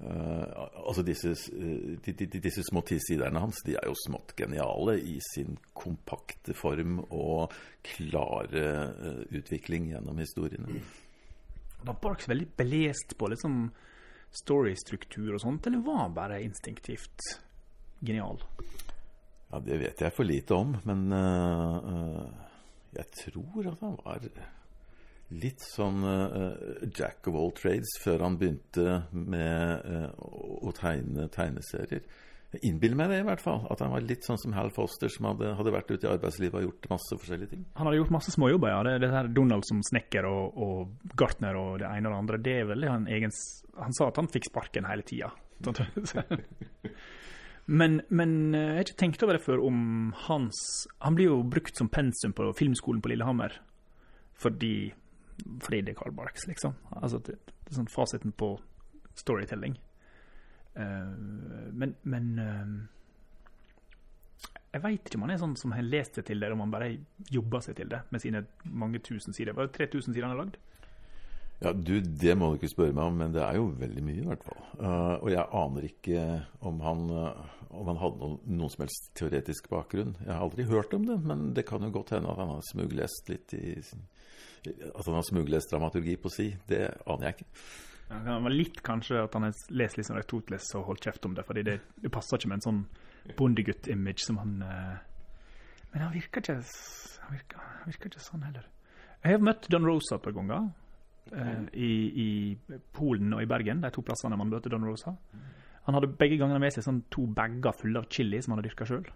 [0.00, 0.46] Uh,
[0.86, 5.18] altså disse, uh, de, de, disse, små tisiderne hans de er jo smått geniale i
[5.34, 7.52] sin kompakte form og
[7.84, 8.62] klare
[8.96, 10.80] uh, utvikling gjennom historiene.
[11.84, 13.66] Var Barks veldig belest på liksom
[14.40, 17.26] storystruktur og sånt, eller var han bare instinktivt
[18.00, 18.40] genial?
[19.50, 21.10] Ja, Det vet jeg for lite om, men
[22.94, 24.28] jeg tror at han var
[25.30, 30.10] litt sånn uh, jack of all trades før han begynte med uh,
[30.66, 32.02] å tegne tegneserier.
[32.50, 33.60] Jeg innbiller meg det i hvert fall.
[33.70, 36.58] At han var litt sånn som Hal Foster, som hadde, hadde vært ute i arbeidslivet
[36.58, 37.62] og gjort masse forskjellige ting.
[37.78, 38.80] Han hadde gjort masse småjobber, ja.
[38.88, 42.42] Det, det her Donald som snekker og, og Gartner og det ene og det andre.
[42.48, 43.34] Det er vel han egen
[43.78, 45.30] Han sa at han fikk sparken hele tida.
[47.70, 49.82] Men, men eh, jeg har ikke tenkt over det før om
[50.24, 53.60] hans Han blir jo brukt som pensum på filmskolen på Lillehammer
[54.40, 54.90] fordi,
[55.60, 56.74] fordi det er Carl Barks, liksom.
[56.96, 58.54] Altså det, det er sånn fasiten på
[59.18, 59.76] storytelling.
[60.78, 62.74] Uh, men, men uh,
[64.70, 66.64] jeg veit ikke om han er sånn som har lest seg til det, eller om
[66.66, 66.90] han bare
[67.32, 69.56] jobber seg til det med sine mange tusen sider.
[69.56, 70.60] Var det 3000 sider han har lagd?
[71.60, 74.20] Ja, du, Det må du ikke spørre meg om, men det er jo veldig mye,
[74.22, 74.62] i hvert fall.
[74.78, 76.22] Uh, og jeg aner ikke
[76.70, 77.02] om han,
[77.68, 80.14] om han hadde noen, noen, som helst teoretisk bakgrunn.
[80.22, 82.64] Jeg har aldri hørt om det, men det kan jo godt hende at han har
[82.70, 83.74] smuglest litt i
[84.66, 86.48] At han har smuglest dramaturgi på si.
[86.68, 87.48] Det aner jeg ikke.
[88.10, 91.36] Ja, det var litt kanskje at han har lest litt sånn og holdt kjeft om
[91.36, 92.80] det, fordi det, det passer ikke med en sånn
[93.38, 94.96] bondegutt-image som han uh,
[95.92, 98.66] Men han virker ikke han virker, han virker ikke sånn heller.
[99.22, 100.70] Jeg har møtt Don Rosa et par ganger.
[101.30, 101.90] Eh, i,
[102.24, 105.12] i, Polen og i Bergen, de to plassene man møter Don Rosa.
[105.86, 108.70] Han hadde begge gangene med seg sånn to bager fulle av chili som han hadde
[108.72, 109.06] dyrka sjøl.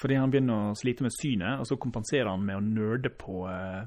[0.00, 3.44] Fordi han begynner å slite med synet, og så kompenserer han med å nerde på,
[3.46, 3.84] uh,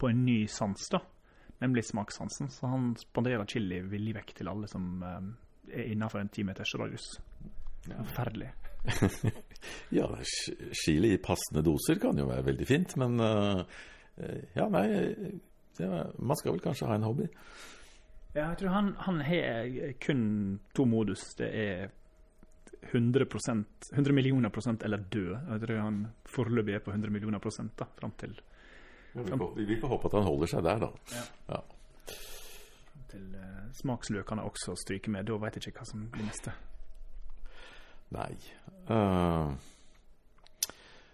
[0.00, 0.88] på en ny sans.
[0.92, 1.02] da
[1.60, 2.48] nemlig smakssansen.
[2.50, 5.20] Så han spanderer chili villig vekk til alle som uh,
[5.68, 7.06] er innafor en timeters radius.
[7.84, 8.50] Forferdelig.
[9.98, 10.08] ja,
[10.84, 13.60] chili i passende doser kan jo være veldig fint, men uh,
[14.56, 14.86] ja, nei
[15.76, 17.28] det, Man skal vel kanskje ha en hobby?
[18.32, 20.22] Ja, jeg tror han, han har kun
[20.76, 21.24] to modus.
[21.36, 21.90] Det er
[22.92, 25.32] 100%, 100 millioner prosent eller død.
[25.34, 28.38] Jeg tror han foreløpig er på 100 millioner prosent da, fram til
[29.12, 30.90] vi, får, håpe at han holder seg der, da.
[31.14, 31.22] Ja.
[31.54, 31.60] ja.
[33.10, 35.26] Til uh, smaksløkene også stryker med.
[35.28, 36.54] Da veit jeg ikke hva som blir neste.
[38.10, 38.32] Nei
[38.90, 39.52] uh,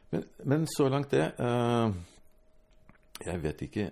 [0.08, 1.26] men, men, så langt det.
[1.36, 1.92] Uh,
[3.20, 3.90] jeg vet ikke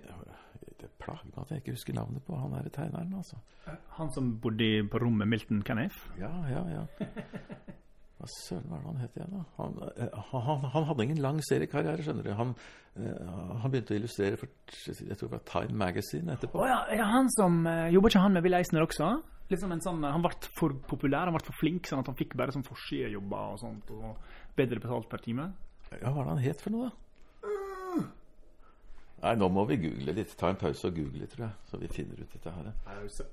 [0.81, 3.13] Det plager meg at jeg ikke husker navnet på han her tegneren.
[3.17, 3.37] altså.
[3.97, 6.05] Han som bodde på rommet Milton Caniff?
[6.19, 6.85] Ja, ja, ja.
[8.15, 9.41] Hva søren var det han het igjen, da?
[9.57, 12.31] Han, eh, han, han, hadde ingen lang seriekarriere, skjønner du.
[12.39, 12.53] Han,
[12.95, 16.61] eh, han, begynte å illustrere for jeg tror det var Time Magazine etterpå.
[16.63, 19.11] Oh, ja, er det han som uh, Jobber ikke han med Will Eisner også?
[19.51, 22.33] Liksom en sånn, Han ble for populær, han ble for flink, sånn at han fikk
[22.39, 25.51] bare sånn forsidejobber og sånt, og bedre betalt per time?
[25.91, 27.51] Ja, hva er det han het for noe, da?
[27.51, 28.07] Mm.
[29.25, 30.33] Nei, nå må vi google litt.
[30.39, 32.71] Ta en pause og google litt, tror jeg, så vi finner ut dette her.
[32.87, 33.27] Pause.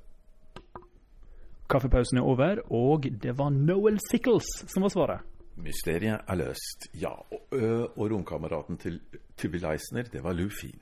[1.73, 5.29] Kaffepausen er over, og det var Noel Sickles som var svaret.
[5.57, 7.13] Mysteriet er løst, ja.
[7.13, 7.55] Og,
[7.97, 9.01] og romkameraten til
[9.37, 10.79] Tubil Leisner, det var Lou Fin.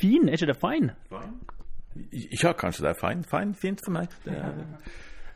[0.00, 0.28] Fin?
[0.28, 0.94] Er ikke det fine?
[1.08, 1.32] fine?
[2.42, 3.24] Ja, kanskje det er fine.
[3.30, 4.08] Fine, fint for meg.
[4.26, 4.52] Er...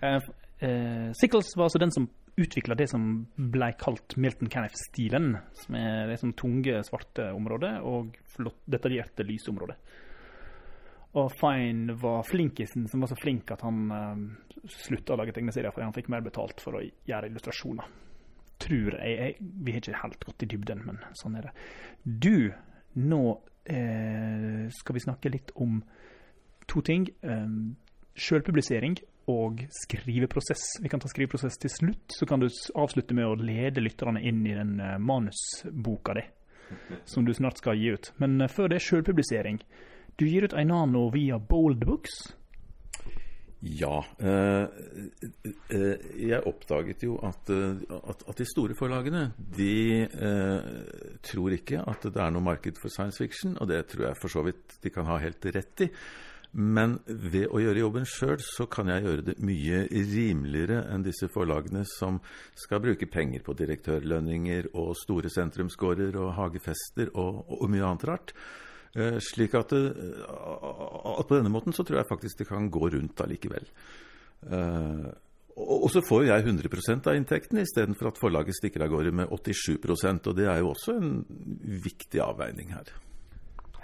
[0.05, 0.21] Uh,
[0.61, 3.05] uh, Sickles var altså den som utvikla det som
[3.37, 5.37] ble kalt Milton Caniff-stilen.
[5.63, 9.79] Som er det som tunge, svarte området og flott, detaljerte lyseområder.
[11.15, 15.35] Og Fine var flinkisen som var så flink at han um, eh, slutta å lage
[15.37, 17.93] tegneserier fordi han fikk mer betalt for å gjøre illustrasjoner.
[18.65, 21.55] Tror jeg, jeg Vi har ikke helt gått i dybden, men sånn er det.
[22.03, 22.51] Du,
[22.99, 25.81] nå uh, skal vi snakke litt om
[26.71, 27.09] to ting.
[27.23, 27.75] Um,
[28.15, 28.99] Sjølpublisering
[29.31, 30.79] og skriveprosess.
[30.83, 32.49] Vi kan ta skriveprosess til slutt, så kan du
[32.79, 36.27] avslutte med å lede lytterne inn i den uh, manusboka di,
[37.09, 38.13] som du snart skal gi ut.
[38.23, 39.63] Men uh, før det, sjølpublisering.
[40.17, 42.35] Du gir ut en annen via Bold Books?
[43.65, 44.05] Ja.
[44.19, 44.67] Eh,
[45.73, 50.67] eh, jeg oppdaget jo at, eh, at, at, de store forlagene de eh,
[51.25, 54.35] tror ikke at det er noe marked for science fiction, og det tror jeg for
[54.35, 55.89] så vidt de kan ha helt rett i.
[56.55, 61.27] Men ved å gjøre jobben sjøl, så kan jeg gjøre det mye rimeligere enn disse
[61.33, 62.21] forlagene som
[62.61, 68.37] skal bruke penger på direktørlønninger og store sentrumsgårder og hagefester og, og mye annet rart.
[68.95, 69.91] Eh, slik at, eh,
[70.31, 73.67] at, på denne måten så tror jeg faktisk det kan gå rundt allikevel.
[74.47, 75.09] Eh,
[75.55, 80.27] og så får jeg 100% av inntekten istedenfor at forlaget stikker av gårde med 87%
[80.31, 81.13] og det er jo også en
[81.85, 82.91] viktig avveining her.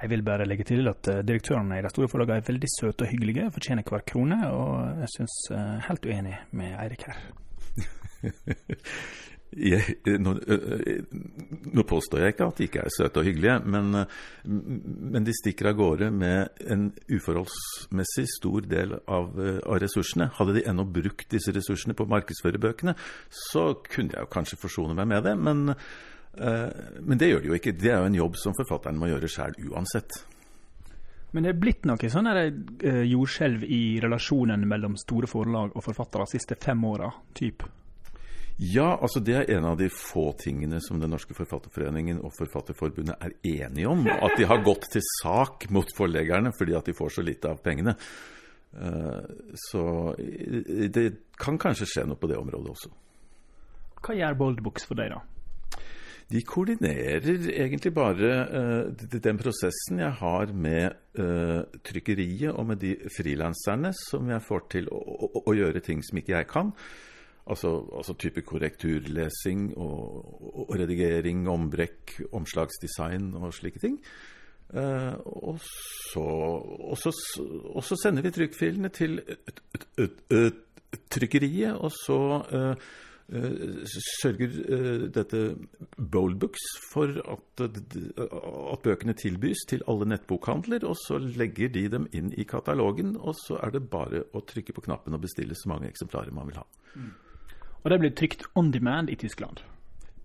[0.01, 3.13] Jeg vil bare legge til at direktørene i de store forlagene er veldig søte og
[3.13, 5.37] hyggelige, fortjener hver krone, og jeg syns
[5.87, 7.21] helt uenig med Eirik her.
[9.51, 10.35] jeg, nå,
[11.75, 13.89] nå, påstår jeg ikke at de ikke er søte og hyggelige, men,
[14.47, 20.31] men, de stikker av gårde med en uforholdsmessig stor del av, av, ressursene.
[20.39, 22.95] Hadde de ennå brukt disse ressursene på å markedsføre bøkene,
[23.51, 25.75] så kunne jeg jo kanskje forsone meg med det, men,
[27.03, 27.75] men det gjør de jo ikke.
[27.75, 30.23] Det er jo en jobb som forfatteren må gjøre sjæl uansett.
[31.35, 32.31] Men det er blitt noe sånn
[33.07, 37.11] jordskjelv i relasjonen mellom store forlag og forfattere de siste fem åra?
[38.61, 43.17] Ja, altså det er en av de få tingene som Den norske forfatterforeningen og Forfatterforbundet
[43.17, 43.33] er
[43.65, 44.05] enige om.
[44.05, 47.63] At de har gått til sak mot forleggerne fordi at de får så lite av
[47.65, 47.97] pengene.
[48.77, 49.23] Eh,
[49.57, 49.85] så
[50.93, 51.07] det
[51.41, 52.93] kan kanskje skje noe på det området også.
[54.01, 55.25] Hva gjør Bold Books for deg, da?
[56.31, 62.93] De koordinerer egentlig bare uh, den prosessen jeg har med uh, trykkeriet og med de
[63.17, 66.71] frilanserne som jeg får til å, å, å, gjøre ting som ikke jeg kan.
[67.47, 70.27] Altså, altså type korrekturlesing og,
[70.69, 73.99] og, redigering, ombrekk, omslagsdesign og slike ting.
[74.75, 75.59] Eh, og,
[76.13, 77.15] så, og, så,
[77.75, 79.19] og, så, sender vi trykkfilene til
[81.11, 82.21] trykkeriet, og så
[83.31, 83.85] Eh,
[84.23, 85.41] sørger eh, dette
[85.97, 92.33] Boldbooks for at, at, bøkene tilbys til alle nettbokhandler, og så legger de dem inn
[92.35, 95.87] i katalogen, og så er det bare å trykke på knappen og bestille så mange
[95.93, 96.67] eksemplarer man vil ha.
[96.97, 97.13] Mm.
[97.81, 99.63] Og det blir trykt on demand i Tyskland?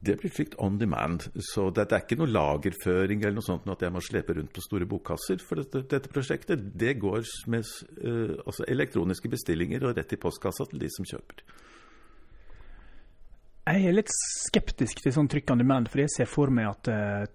[0.06, 1.30] Det blir trykt on demand.
[1.54, 4.54] Så det, det er ikke noe lagerføring eller noe sånt at jeg må slepe rundt
[4.54, 5.40] på store bokkasser.
[5.42, 7.66] For dette, dette prosjektet det går med
[8.04, 11.46] uh, altså elektroniske bestillinger og rett i postkassa til de som kjøper.
[13.66, 16.92] Jeg er litt skeptisk til sånn trykk on demand, for jeg ser for meg at
[16.92, 17.26] uh,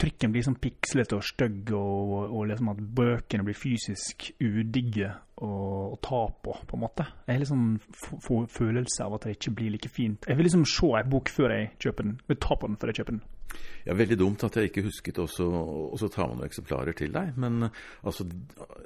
[0.00, 5.50] trykken blir sånn pikslete og stygg, og, og, liksom at bøkene blir fysisk udigge å,
[6.04, 7.06] ta på, på en måte.
[7.26, 10.28] Jeg har liksom følelse av at det ikke blir like fint.
[10.28, 12.16] Jeg vil liksom se en bok før jeg kjøper den.
[12.22, 13.28] Jeg vil ta på den før jeg kjøper den.
[13.84, 17.32] Ja, Veldig dumt at jeg ikke husket å ta med noen eksemplarer til deg.
[17.40, 18.26] Men altså,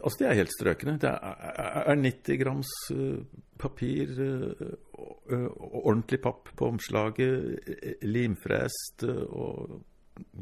[0.01, 0.97] altså de er helt strøkne.
[1.03, 3.19] Det er, er 90 grams uh,
[3.61, 5.51] papir, uh,
[5.85, 9.83] ordentlig papp på omslaget, limfrest og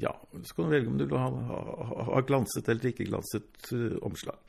[0.00, 3.72] ja, så kan du velge om du vil ha, ha, ha glanset eller ikke glanset
[4.04, 4.40] omslag.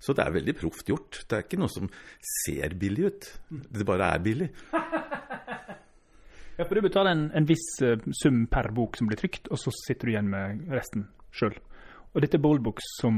[0.00, 1.22] Så det er veldig proft gjort.
[1.28, 1.88] Det er ikke noe som
[2.44, 3.28] ser billig ut.
[3.50, 4.50] Det bare er billig.
[6.60, 9.56] Ja, for Du betaler en, en viss uh, sum per bok som blir trykt, og
[9.56, 11.54] så sitter du igjen med resten sjøl.
[12.12, 13.16] Og dette er Boldbooks som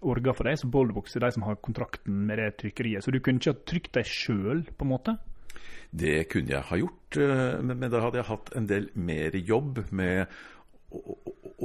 [0.00, 3.04] orger for deg, så Boldbooks er de som har kontrakten med det trykkeriet.
[3.04, 5.16] Så du kunne ikke ha trykt deg sjøl, på en måte?
[5.96, 9.84] Det kunne jeg ha gjort, uh, men, da hadde jeg hatt en del mer jobb
[9.96, 10.26] med
[10.96, 11.14] å,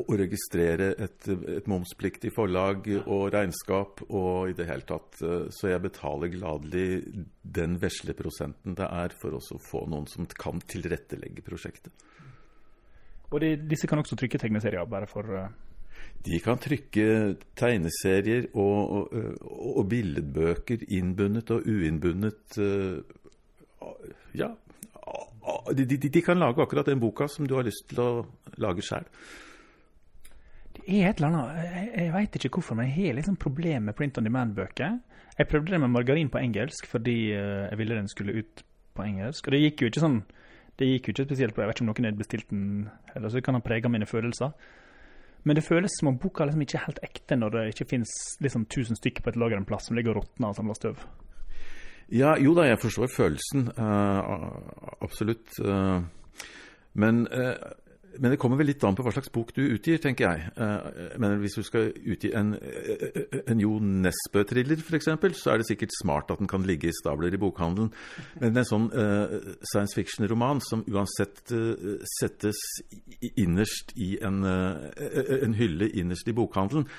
[0.02, 5.20] å registrere et, et, momspliktig forlag og regnskap og i det hele tatt.
[5.22, 6.86] Eh, så jeg betaler gladelig
[7.42, 11.94] den vesle prosenten det er for å få noen som kan tilrettelegge prosjektet.
[13.32, 15.52] Og de, disse kan også trykke tegneserier, bare for uh...
[16.22, 19.46] De kan trykke tegneserier og, og,
[19.80, 22.58] og billedbøker innbundet og uinnbundet.
[24.38, 24.52] Ja,
[25.74, 28.10] de, de, de, kan lage akkurat den boka som du har lyst til å
[28.62, 29.08] lage sjøl.
[30.72, 33.89] Det er et eller annet Jeg, jeg veit ikke hvorfor, men jeg har liksom problemer
[33.89, 35.00] med print on demand-bøker.
[35.38, 38.63] Jeg prøvde det med margarin på engelsk fordi eh, jeg ville den skulle ut
[38.96, 39.48] på engelsk.
[39.48, 40.22] Og det gikk jo ikke sånn
[40.80, 41.65] Det gikk jo ikke spesielt bra.
[41.65, 42.70] Jeg vet ikke om noen hadde bestilt den
[43.15, 44.54] eller så kan ha prega mine følelser.
[45.44, 48.13] Men det føles som om boka liksom ikke er helt ekte når det ikke finnes
[48.46, 51.04] liksom 1000 stykker på et lager en plass som ligger og råtner og samler støv.
[52.12, 53.69] Ja, jo da, jeg forstår følelsen.
[53.78, 54.52] Uh,
[55.02, 55.54] absolutt.
[55.63, 56.02] Uh,
[56.93, 57.56] men, uh,
[58.17, 60.50] men, det kommer vel litt an på hva slags bok du utgir, tenker jeg.
[61.24, 62.52] men hvis du skal utgi en,
[63.47, 65.08] en Jo Nesbø-thriller, f.eks.,
[65.39, 67.93] så er det sikkert smart at den kan ligge i stabler i bokhandelen.
[68.43, 71.56] Men en sånn science fiction-roman som uansett
[72.17, 72.60] settes
[73.32, 76.89] innerst i en, en hylle innerst i bokhandelen,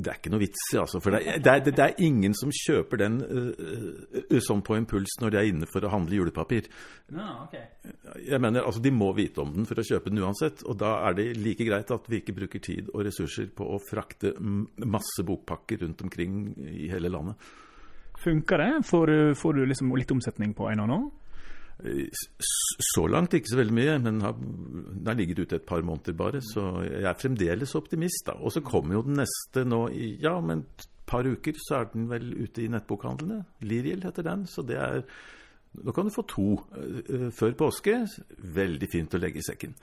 [0.00, 1.00] det er ikke noe vits i, altså.
[1.02, 5.18] For det er, det, er, det er, ingen som kjøper den uh, sånn på impuls
[5.22, 6.68] når de er inne for å handle julepapir.
[7.14, 7.66] No, okay.
[8.24, 10.64] Jeg mener, altså De må vite om den for å kjøpe den uansett.
[10.66, 13.80] Og da er det like greit at vi ikke bruker tid og ressurser på å
[13.82, 17.50] frakte masse bokpakker rundt omkring i hele landet.
[18.20, 18.72] Funker det?
[18.84, 21.08] Får, får du liksom litt omsetning på en og annen?
[21.80, 26.16] Så langt ikke så veldig mye, men har, den har ligget ute et par måneder
[26.16, 26.40] bare.
[26.44, 28.26] Så jeg er fremdeles optimist.
[28.26, 28.36] da.
[28.40, 31.92] Og så kommer jo den neste nå i ja, om et par uker, så er
[31.92, 33.42] den vel ute i nettbokhandlene.
[33.66, 34.46] Liriel heter den.
[34.46, 35.04] Så det er
[35.70, 38.00] Nå kan du få to uh, før påske.
[38.42, 39.76] Veldig fint å legge i sekken.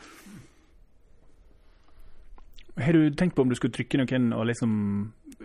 [2.76, 4.74] Har du tenkt på om du skulle trykke noen og liksom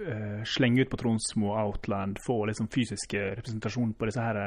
[0.03, 4.41] uh, slenge ut på Tronsmo Outland, få liksom fysiske representasjon på disse her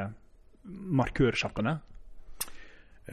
[1.00, 1.78] markørsjappene?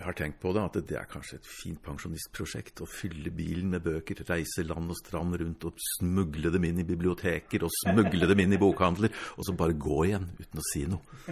[0.03, 2.83] Har tenkt på det, at det er kanskje et fint pensjonistprosjekt.
[2.83, 6.87] Å fylle bilen med bøker, reise land og strand rundt og smugle dem inn i
[6.89, 10.87] biblioteker og smugle dem inn i bokhandler, og så bare gå igjen uten å si
[10.91, 11.27] noe.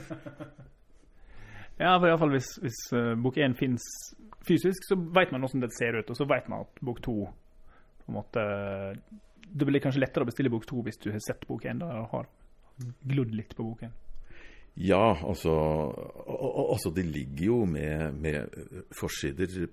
[1.80, 3.84] Ja, for iallfall hvis, hvis uh, bok én finnes
[4.44, 6.10] fysisk, så vet man hvordan det ser ut.
[6.12, 7.16] Og så vet man at bok to
[8.00, 8.42] på en måte
[9.50, 12.12] Det blir kanskje lettere å bestille bok to hvis du har sett bok én og
[12.12, 12.28] har
[13.08, 13.96] glodd litt på bok én.
[14.74, 15.52] Ja, altså,
[16.72, 18.54] altså Det ligger jo med, med,
[18.96, 19.66] forsider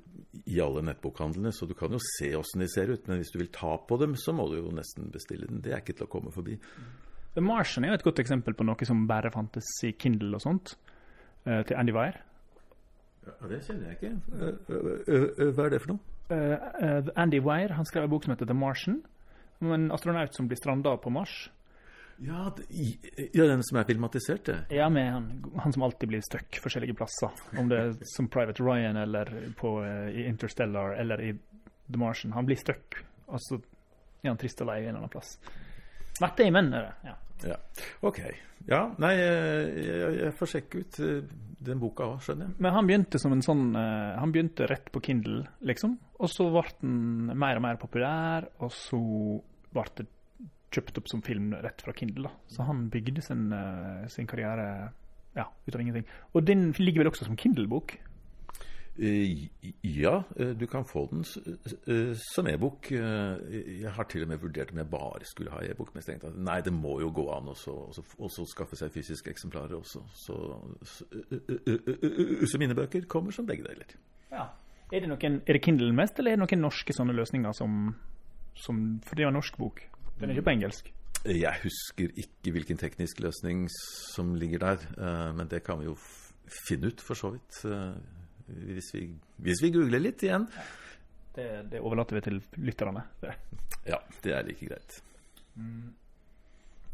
[0.45, 3.07] i alle nettbokhandlene, så du kan jo se åssen de ser ut.
[3.07, 5.62] Men hvis du vil ta på dem, så må du jo nesten bestille den.
[5.63, 6.57] Det er ikke til å komme forbi.
[7.38, 10.43] The Martian er jo et godt eksempel på noe som bare fantes i Kindle og
[10.43, 10.73] sånt,
[11.45, 12.17] uh, til Andy Weir.
[13.27, 15.51] Ja, Det kjenner jeg ikke.
[15.53, 16.15] Hva er det for noe?
[16.27, 19.03] Uh, Andy Weir han skrev en bok som heter The Martian,
[19.62, 21.47] om en astronaut som blir stranda på Mars.
[22.19, 22.47] Ja,
[23.34, 24.58] ja, den som er filmatisert, det.
[24.73, 25.27] Ja, med han,
[25.62, 27.34] han som alltid blir stuck forskjellige plasser.
[27.60, 31.32] Om det er som Private Ryan eller på, uh, i Interstellar eller i
[31.88, 32.34] The Martian.
[32.34, 33.60] Han blir stuck, og så
[34.23, 35.36] er han trist og lei en eller annen plass.
[36.21, 37.12] Matt Damon er det.
[37.12, 37.15] ja.
[37.45, 37.53] Ja,
[38.01, 38.17] OK.
[38.65, 40.95] Ja, nei, jeg, jeg får sjekke ut
[41.67, 42.56] den boka òg, skjønner jeg.
[42.65, 45.93] Men han begynte som en sånn Han begynte rett på Kindle, liksom.
[46.17, 48.97] Og så ble den mer og mer populær, og så
[49.69, 50.08] ble det
[50.73, 52.27] kjøpt opp som film rett fra Kindle.
[52.27, 52.53] da.
[52.53, 54.91] Så han bygde sin, uh, sin karriere
[55.38, 56.08] ja, ut av ingenting.
[56.34, 57.97] Og den ligger vel også som Kindle-bok?
[58.97, 61.23] Ja, du kan få den
[62.34, 62.89] som e-bok.
[62.91, 65.91] Jeg har til og med vurdert om jeg bare skulle ha e-bok.
[65.93, 67.56] Men jeg tenkte at nei, det må jo gå an å
[68.49, 70.01] skaffe seg fysiske eksemplarer også.
[70.17, 70.38] Så,
[70.82, 71.03] så,
[72.49, 73.93] så mine bøker kommer som begge deler.
[74.34, 74.49] Ja.
[74.88, 77.91] Er det, noen, er det Kindle mest, eller er det noen norske sånne løsninger som,
[78.56, 79.84] som For det er jo en norsk bok.
[80.17, 80.93] Den er ikke på engelsk.
[81.27, 84.86] Jeg husker ikke hvilken teknisk løsning som ligger der,
[85.36, 85.97] men det kan vi jo
[86.67, 87.60] finne ut, for så vidt
[88.47, 89.08] hvis vi,
[89.43, 90.47] hvis vi googler litt igjen.
[91.36, 93.06] Det, det, overlater vi til lytterne.
[93.21, 93.36] Det.
[93.88, 94.97] Ja, det er like greit.
[95.56, 95.93] Mm.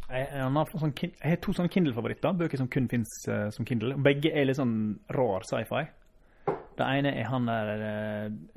[0.10, 3.66] Jeg, jeg, har sånn, jeg, har to sånne Kindle-favoritter, bøker som kun fins uh, som
[3.66, 3.96] Kindle.
[4.06, 4.76] Begge er litt sånn
[5.16, 5.88] rar sci-fi.
[6.78, 7.72] Det ene er han der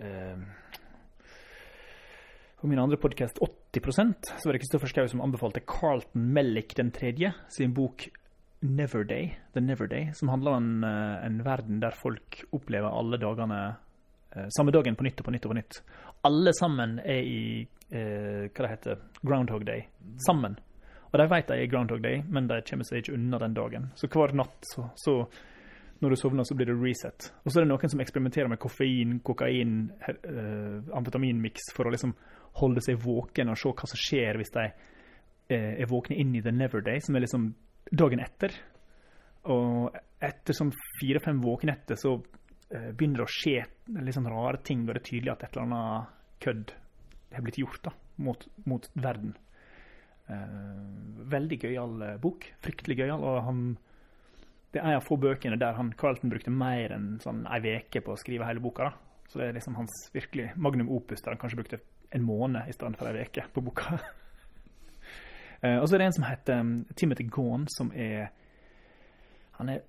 [0.03, 0.45] uh,
[2.61, 3.41] På min andre podkast,
[3.81, 8.09] 80 så var det Kristoffer Schou som anbefalte Carlton Mellick den tredje sin bok
[8.61, 10.85] Neverday, The Neverday, som handler om en,
[11.25, 13.59] en, verden der folk opplever alle dagene
[14.33, 15.81] eh, samme dagen på nytt og på nytt og på nytt.
[16.27, 17.43] Alle sammen er i
[17.91, 19.85] eh, hva det heter, Groundhog Day.
[20.27, 20.57] Sammen.
[21.13, 23.91] Og de vet de er Groundhog Day, men de kommer seg ikke unna den dagen.
[23.95, 25.19] Så hver natt så, så
[26.03, 27.31] når du sovner, så blir det reset.
[27.45, 32.15] Og så er det noen som eksperimenterer med koffein, kokain, uh, amfetaminmiks for å liksom
[32.61, 36.45] holde seg våken og se hva som skjer hvis de uh, er våkne inn i
[36.45, 37.51] the never day, som er liksom
[37.93, 38.55] dagen etter.
[39.53, 39.95] Og
[40.27, 43.59] etter sånn fire-fem våkenetter så uh, begynner det å skje
[44.01, 46.77] litt sånn rare ting, og det er tydelig at et eller annet kødd
[47.37, 49.37] har blitt gjort da, mot, mot verden.
[50.27, 52.49] Uh, veldig gøyal uh, bok.
[52.65, 53.23] Fryktelig gøyal.
[53.23, 53.63] Og han,
[54.75, 58.03] det er en av få bøkene der han Carlton brukte mer enn sånn ei uke
[58.05, 58.91] på å skrive hele boka.
[58.91, 59.23] da.
[59.31, 61.83] Så det er liksom hans virkelig magnum opus, der han kanskje brukte
[62.15, 63.99] en måned i stedet for ei uke på boka.
[65.63, 68.33] Uh, og så er det en som heter um, Timothy Gaun, som er
[69.57, 69.81] Han er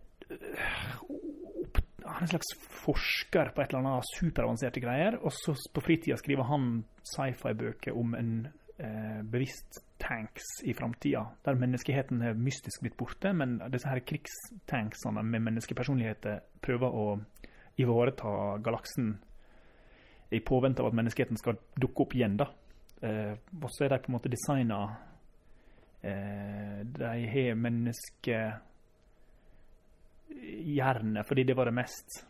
[2.07, 5.17] han er en slags forsker på et eller annet superavanserte greier.
[5.21, 8.31] Og så på fritida skriver han sci-fi-bøker om en
[8.77, 11.25] eh, bevisst tanks i framtida.
[11.45, 17.07] Der menneskeheten er mystisk blitt borte, men disse her krigstanksene med menneskepersonligheter prøver å
[17.77, 19.17] ivareta galaksen
[20.33, 22.37] i påvente av at menneskeheten skal dukke opp igjen.
[22.37, 22.49] da.
[23.01, 24.79] Eh, og så er de på en måte designa
[26.01, 28.39] eh, De har menneske
[30.37, 32.23] hjerne, fordi det var det mest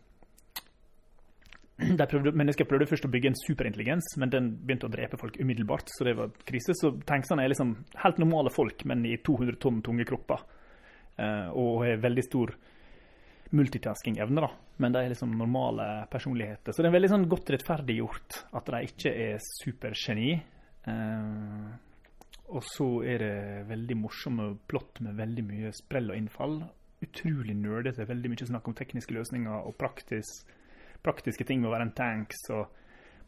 [2.11, 5.91] prøvde, Mennesker prøvde først å bygge en superintelligens, men den begynte å drepe folk umiddelbart.
[5.93, 6.75] Så det var krise.
[6.77, 10.45] Så tanksene er liksom helt normale folk, men i 200 tonn tunge kropper.
[11.17, 12.53] Uh, og har veldig stor
[13.57, 14.51] multitasking-evne, da.
[14.83, 16.73] Men de er liksom normale personligheter.
[16.73, 20.35] Så det er veldig sånn godt rettferdiggjort at de ikke er supergeni.
[20.87, 21.77] Uh,
[22.47, 23.37] og så er det
[23.67, 26.61] veldig morsomme plott med veldig mye sprell og innfall
[27.03, 28.07] utrolig nerdete.
[28.09, 30.41] Veldig mye snakk om tekniske løsninger og praktis,
[31.03, 32.43] praktiske ting med å være en tanks.
[32.55, 32.73] og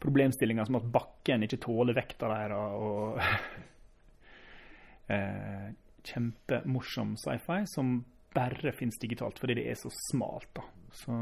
[0.00, 2.74] Problemstillinger som at bakken ikke tåler vekta deres.
[2.80, 3.20] og
[5.14, 5.70] eh,
[6.00, 7.98] Kjempemorsom sci-fi som
[8.32, 10.48] bare fins digitalt fordi det er så smalt.
[10.56, 10.64] da.
[10.96, 11.16] Så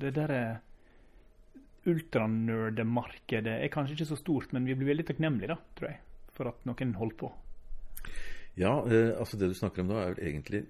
[0.00, 0.34] det der
[1.88, 5.98] ultranerdemarkedet er kanskje ikke så stort, men vi blir veldig takknemlige, da, tror jeg,
[6.36, 7.32] for at noen holder på.
[8.60, 10.62] Ja, eh, altså det du snakker om da, er vel egentlig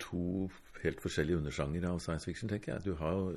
[0.00, 0.50] to
[0.82, 2.84] helt forskjellige undersjangere av science fiction, tenker jeg.
[2.84, 3.32] Du har jo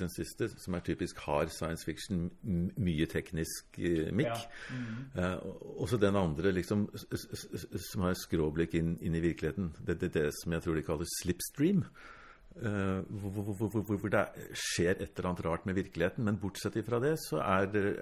[0.00, 2.28] den siste, som er typisk hard science fiction,
[2.76, 4.26] mye teknisk eh, mikk.
[4.26, 4.38] Ja.
[4.70, 5.22] Mm -hmm.
[5.22, 5.38] eh,
[5.80, 6.88] og så den andre, liksom,
[7.92, 9.74] som har skråblikk inn, inn, i virkeligheten.
[9.86, 11.84] Det er det, som jeg tror de kaller slipstream.
[12.58, 16.24] Uh, hvor, hvor, hvor, hvor, det skjer et eller annet rart med virkeligheten.
[16.24, 17.96] Men bortsett fra det, så er det,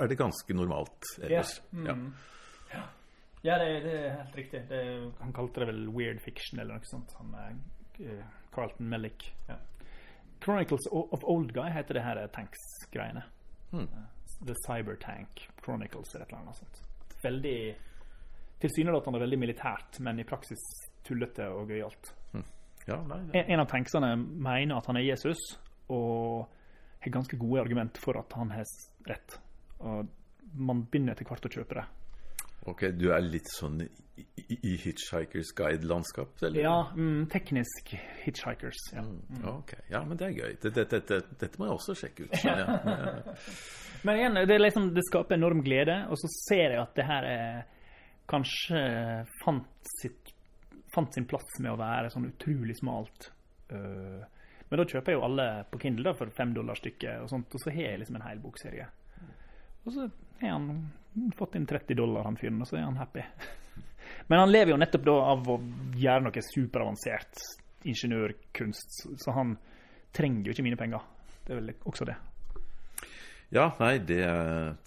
[0.00, 1.62] er det ganske normalt ellers.
[1.74, 1.82] Yeah.
[1.82, 2.04] Mm -hmm.
[2.04, 2.12] ja.
[3.42, 4.62] Ja, det, det, er helt riktig.
[4.68, 4.80] Det,
[5.20, 7.14] han kalte det vel weird fiction eller noe sånt.
[7.18, 7.34] Han,
[8.00, 8.24] uh,
[8.54, 9.30] Carlton Mellick.
[9.48, 9.56] Ja.
[10.44, 13.22] Chronicles of Old Guy heter det her tanks-greiene.
[13.70, 13.88] Hmm.
[14.46, 16.82] The Cyber Tank Chronicles eller et eller annet sånt.
[17.22, 17.56] Veldig
[18.60, 20.62] tilsynelatende veldig militært, men i praksis
[21.04, 22.14] tullete og gøyalt.
[22.88, 25.38] Ja, nei, det- En, en av tanksene mener at han er Jesus,
[25.88, 26.48] og
[27.00, 28.64] har ganske gode argument for at han har
[29.06, 29.38] rett.
[29.80, 30.08] Og
[30.54, 31.84] man begynner etter hvert å kjøpe det.
[32.68, 33.88] Ok, du er litt sånn i,
[34.20, 36.34] i, i Hitchhikers Guide-landskap?
[36.44, 36.60] eller?
[36.60, 37.94] Ja, mm, teknisk
[38.24, 38.80] hitchhikers.
[38.92, 39.04] Ja.
[39.06, 40.56] Mm, Ok, ja, men det er gøy.
[40.60, 42.36] Dette, dette, dette må jeg også sjekke ut.
[42.44, 43.36] Ja, ja.
[44.04, 47.26] Men igjen, det, liksom, det skaper enorm glede, og så ser jeg at det her
[47.28, 47.58] er,
[48.30, 48.78] kanskje
[49.42, 49.66] fant,
[50.00, 50.30] sitt,
[50.94, 53.26] fant sin plass med å være sånn utrolig smalt.
[53.74, 54.22] Øh,
[54.70, 57.52] men da kjøper jeg jo alle på Kindle da, for fem dollar stykket, og sånt,
[57.52, 58.86] og så har jeg liksom en hel bokserie.
[59.84, 60.06] Og så
[60.48, 63.24] har han fått inn 30 dollar, han fyren, og så er han happy.
[64.30, 65.58] Men han lever jo nettopp da av å
[65.98, 67.44] gjøre noe superavansert
[67.90, 69.54] ingeniørkunst, så han
[70.14, 71.06] trenger jo ikke mine penger.
[71.46, 72.16] Det er vel også det.
[73.50, 74.20] Ja, nei, det,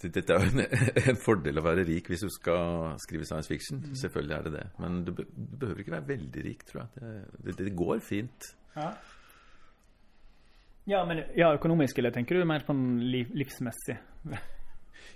[0.00, 0.62] det, dette er jo en,
[1.10, 3.82] en fordel å være rik hvis du skal skrive science fiction.
[4.00, 4.64] Selvfølgelig er det det.
[4.80, 7.18] Men du, be, du behøver ikke være veldig rik, tror jeg.
[7.44, 8.48] Det, det, går fint.
[10.88, 12.76] Ja, men ja, økonomisk, eller tenker du mer på
[13.36, 14.00] livsmessig?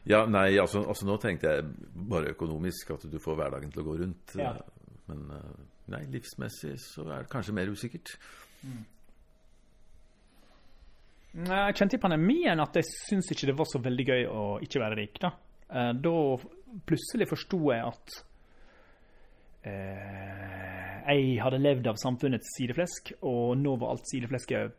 [0.07, 1.64] Ja, nei, altså, altså nå tenkte jeg
[2.11, 4.36] bare økonomisk, at du får hverdagen til å gå rundt.
[4.38, 4.53] Ja.
[5.09, 5.51] Men eh,
[5.94, 8.14] nei, livsmessig så er det kanskje mer usikkert.
[8.62, 8.86] Mm.
[11.49, 14.80] Jeg kjente i pandemien at jeg syns ikke det var så veldig gøy å ikke
[14.82, 15.20] være rik.
[15.22, 15.34] Da
[15.68, 16.38] Eh, Da
[16.88, 18.18] plutselig forsto jeg at
[19.68, 24.76] eh, jeg hadde levd av samfunnets sideflesk, og nå var alt sideflesket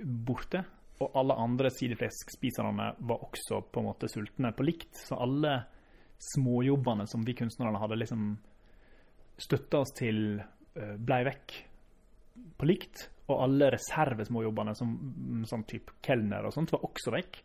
[0.00, 0.64] borte.
[1.00, 4.92] Og alle andre sidefleskspiserne var også på en måte sultne på likt.
[5.06, 5.62] Så alle
[6.20, 8.26] småjobbene som vi kunstnerne hadde liksom
[9.40, 10.42] støtta oss til,
[10.76, 11.56] eh, blei vekk
[12.60, 13.08] på likt.
[13.30, 17.42] Og alle reservesmåjobbene, som mm, sånn type kelner og sånt, var også vekk.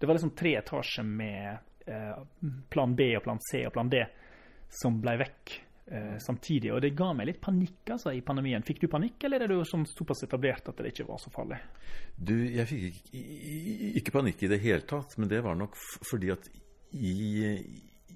[0.00, 2.22] Det var liksom tre etasjer med eh,
[2.72, 4.02] plan B og plan C og plan D
[4.70, 5.56] som blei vekk
[5.90, 6.72] eh, samtidig.
[6.74, 8.64] Og det ga meg litt panikk altså, i pandemien.
[8.66, 11.60] Fikk du panikk, eller er du sånn såpass etablert at det ikke var så farlig?
[12.16, 13.24] Du, jeg fikk ikke,
[14.02, 15.78] ikke panikk i det hele tatt, men det var nok
[16.08, 16.50] fordi at
[16.90, 17.16] i,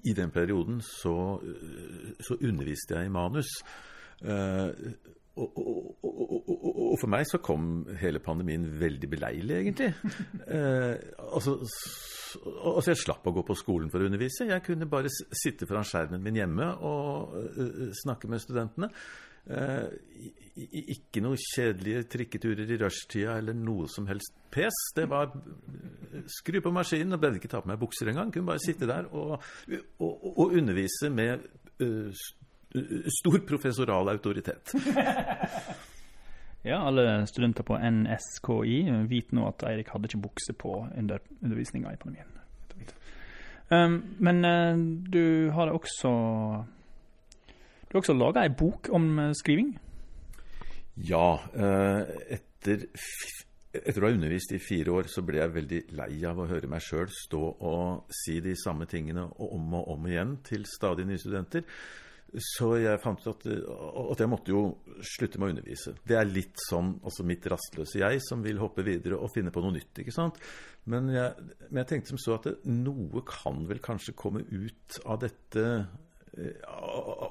[0.03, 3.51] i den perioden så, øh, så underviste jeg i manus.
[4.23, 4.69] Eh,
[5.35, 9.93] og, og, og, og, for meg så kom hele pandemien veldig beleilig, egentlig.
[10.45, 10.95] Eh,
[11.33, 14.45] altså, altså, jeg slapp å gå på skolen for å undervise.
[14.47, 18.91] Jeg kunne bare sitte foran skjermen min hjemme og uh, snakke med studentene.
[19.45, 19.83] Eh,
[20.55, 24.77] ikke noe kjedelige trikketurer i rushtida eller noe som helst pes.
[24.97, 28.31] Det var eh, skru på maskinen og behøvde ikke ta på meg bukser engang.
[28.33, 29.43] Kunne bare sitte der og,
[30.47, 31.45] undervise med
[31.83, 32.25] eh,
[33.19, 34.73] stor professoral autoritet.
[36.65, 41.91] Ja, alle studenter på NSKI vet nå at Eirik hadde ikke bukse på under undervisninga
[41.93, 42.31] i pandemien.
[43.69, 44.77] Um, men uh,
[45.13, 46.09] du har også
[47.85, 49.75] Du har også laga ei bok om eh, skriving.
[50.95, 52.01] Ja, Uh,
[52.33, 52.87] etter,
[53.71, 56.67] etter å ha undervist i fire år, så ble jeg veldig lei av å høre
[56.67, 61.21] meg sjøl stå og si de samme tingene om og om igjen til stadig nye
[61.21, 61.63] studenter.
[62.41, 64.61] Så jeg fant ut at, at jeg måtte jo
[65.05, 65.93] slutte med å undervise.
[66.07, 69.63] Det er litt sånn altså mitt rastløse jeg som vil hoppe videre og finne på
[69.63, 70.01] noe nytt.
[70.03, 70.39] ikke sant?
[70.91, 74.99] Men jeg, men jeg tenkte som så at det, noe kan vel kanskje komme ut
[75.05, 75.65] av dette
[76.35, 76.73] eh,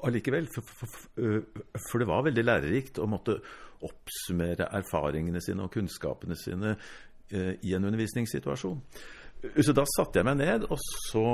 [0.07, 0.49] allikevel.
[0.53, 3.37] For, for, for, øh, for det var veldig lærerikt å måtte
[3.85, 8.81] oppsummere erfaringene sine og kunnskapene sine eh, i en undervisningssituasjon.
[9.43, 11.25] Så da satte jeg meg ned, og så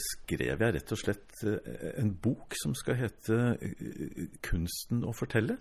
[0.00, 5.56] skrev jeg rett og slett eh, en bok som skal hete eh, 'Kunsten å fortelle'.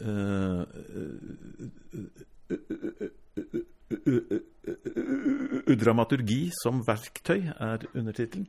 [0.00, 0.62] Eh,
[5.80, 8.46] Dramaturgi som verktøy er undertittelen.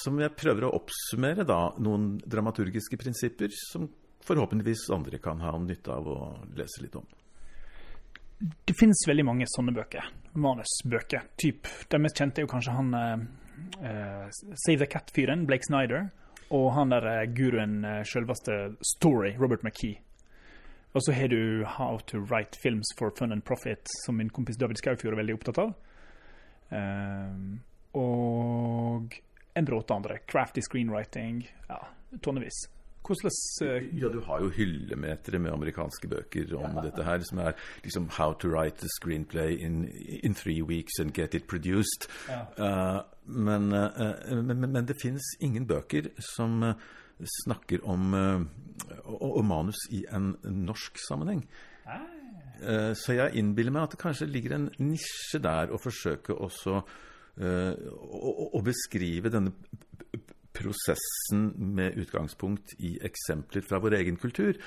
[0.00, 3.90] Som jeg prøver å oppsummere da, noen dramaturgiske prinsipper som
[4.24, 6.18] forhåpentligvis andre kan ha nytte av å
[6.56, 7.04] lese litt om.
[8.42, 10.08] Det finnes veldig mange sånne bøker.
[10.34, 11.28] Manusbøker.
[11.38, 11.68] Typ.
[11.92, 14.26] Den mest kjente er jo kanskje han eh,
[14.64, 16.08] Save the Cat-fyren, Blake Snyder.
[16.52, 20.00] Og han der eh, guruen, uh, sjølveste Story, Robert McKee.
[20.92, 24.58] Og så har du How to Write Films for Fun and Profit, som min kompis
[24.60, 25.70] David Skaufjord er veldig opptatt av.
[26.68, 27.62] Ehm,
[27.96, 29.16] og
[29.56, 30.18] en bråte andre.
[30.28, 31.46] Crafty screenwriting.
[31.68, 31.80] Ja,
[32.20, 32.66] tonnevis.
[33.06, 33.30] Hvordan
[33.62, 37.52] eh, Ja, du har jo hyllemetere med amerikanske bøker om dette her, som er
[37.84, 39.88] liksom How to write a screenplay in,
[40.22, 42.08] in three weeks and get it produced.
[42.28, 42.46] Ja.
[42.58, 46.74] Uh, men, uh, men, men, det finnes ingen bøker som, uh,
[47.44, 48.14] snakker om,
[49.04, 51.44] om manus i en norsk sammenheng.
[52.94, 56.80] Så jeg innbiller meg at det kanskje ligger en nisje der å forsøke også
[57.38, 59.52] å, beskrive denne
[60.52, 64.58] prosessen med utgangspunkt i eksempler fra vår egen kultur.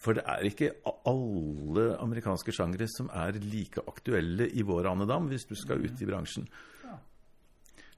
[0.00, 5.44] For det er ikke alle amerikanske sjangere som er like aktuelle i vår andedam, hvis
[5.48, 6.48] du skal ut i bransjen.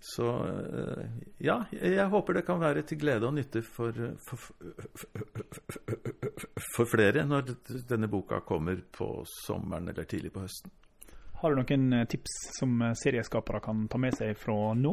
[0.05, 1.05] Så eh,
[1.39, 4.51] ja, jeg håper det kan være til glede og nytte for, for,
[6.61, 7.55] for, flere når
[7.89, 9.09] denne boka kommer på
[9.47, 10.75] sommeren eller tidlig på høsten.
[11.41, 14.93] Har du noen eh, tips som eh, serieskapere kan ta med seg fra nå?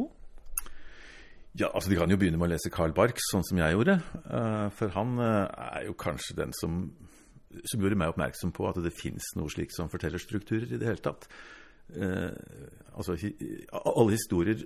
[1.58, 3.98] Ja, altså De kan jo begynne med å lese Carl Barks, sånn som jeg gjorde.
[4.24, 6.86] Uh, for han uh, er jo kanskje den som,
[7.60, 11.04] som, gjorde meg oppmerksom på at det fins noe slikt som fortellerstrukturer i det hele
[11.04, 11.28] tatt.
[11.92, 12.32] Uh,
[12.96, 13.18] altså,
[13.82, 14.64] Alle historier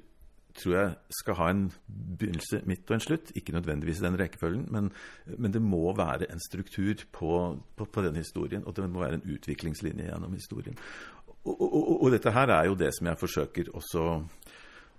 [0.57, 3.35] tror jeg skal ha en begynnelse, midt og en slutt.
[3.37, 4.93] Ikke nødvendigvis i den rekkefølgen, men,
[5.37, 7.33] men det må være en struktur på,
[7.77, 8.65] på, på, den historien.
[8.65, 10.79] Og det må være en utviklingslinje gjennom historien.
[11.27, 14.07] Og, og, og, og dette her er jo det som jeg forsøker også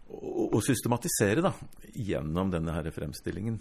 [0.08, 1.52] å systematisere da,
[1.94, 3.60] gjennom denne her fremstillingen.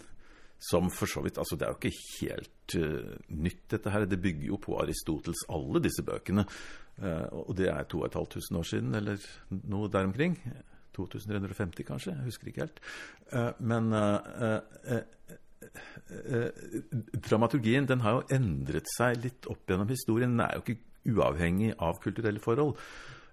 [0.57, 4.07] Som for så vidt Altså, det er jo ikke helt uh, nytt, dette her.
[4.09, 6.47] Det bygger jo på Aristotels, alle disse bøkene.
[6.97, 9.27] Uh, og det er 2500 år siden, eller
[9.69, 10.39] noe der omkring.
[10.97, 12.15] 2350, kanskje.
[12.15, 12.81] Jeg husker ikke helt.
[13.29, 13.93] Uh, men
[17.27, 20.33] dramaturgien den har jo endret seg litt opp gjennom historien.
[20.33, 20.81] Den er jo ikke
[21.13, 22.79] uavhengig av kulturelle forhold.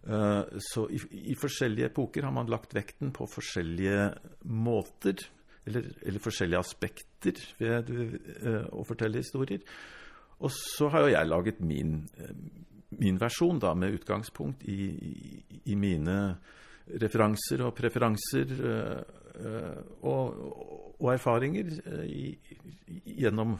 [0.06, 1.00] Eh, så i,
[1.30, 4.10] i, forskjellige epoker har man lagt vekten på forskjellige
[4.52, 5.22] måter,
[5.64, 9.62] eller, eller forskjellige aspekter ved uh, å fortelle historier.
[10.44, 12.34] Og så har jo jeg laget min, uh,
[13.00, 16.18] min versjon, da, med utgangspunkt i, i, i mine
[17.00, 18.50] referanser og preferanser
[20.04, 20.34] og,
[21.00, 21.70] og, erfaringer
[23.08, 23.54] gjennom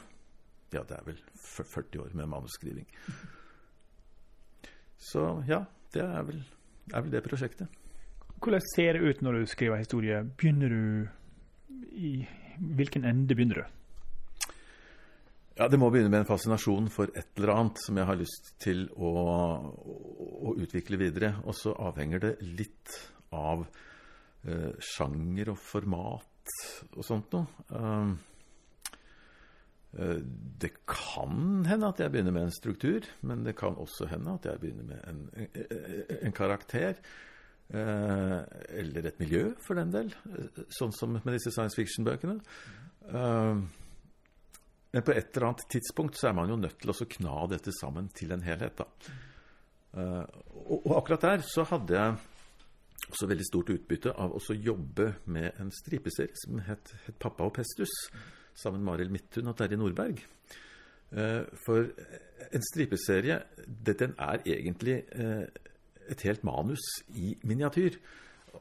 [0.75, 2.85] ja, det er vel 40 år med manusskriving.
[5.01, 5.63] Så ja,
[5.95, 6.43] det er vel,
[6.93, 7.81] er vel, det prosjektet.
[8.43, 10.21] Hvordan ser det ut når du skriver historie?
[10.25, 11.09] Begynner du
[11.95, 12.17] i
[12.55, 13.65] Hvilken ende begynner du?
[15.59, 18.53] Ja, Det må begynne med en fascinasjon for et eller annet som jeg har lyst
[18.63, 19.11] til å,
[20.51, 21.33] å utvikle videre.
[21.47, 22.95] Og så avhenger det litt
[23.35, 26.55] av uh, sjanger og format
[26.95, 27.67] og sånt noe.
[27.75, 28.34] Uh, Eh,
[29.95, 34.49] det kan hende at jeg begynner med en struktur, men det kan også hende at
[34.49, 35.21] jeg begynner med en,
[36.23, 36.99] en karakter.
[37.73, 38.41] Eh,
[38.79, 40.11] eller et miljø, for den del.
[40.75, 42.37] Sånn som med disse science fiction-bøkene.
[43.09, 43.63] Eh,
[44.95, 47.73] men på et eller annet tidspunkt så er man jo nødt til å kna dette
[47.75, 48.79] sammen til en helhet.
[48.79, 49.15] da.
[49.95, 52.15] Og, akkurat der så hadde jeg
[53.09, 57.57] også veldig stort utbytte av å jobbe med en stripeserie som het, het 'Pappa og
[57.59, 58.11] Pestus'
[58.55, 60.23] sammen med Arild Midthun og Terje Nordberg.
[61.15, 61.87] Eh, for
[62.51, 63.41] en stripeserie,
[63.87, 65.47] den er egentlig eh,
[66.11, 66.83] et helt manus
[67.15, 67.99] i miniatyr.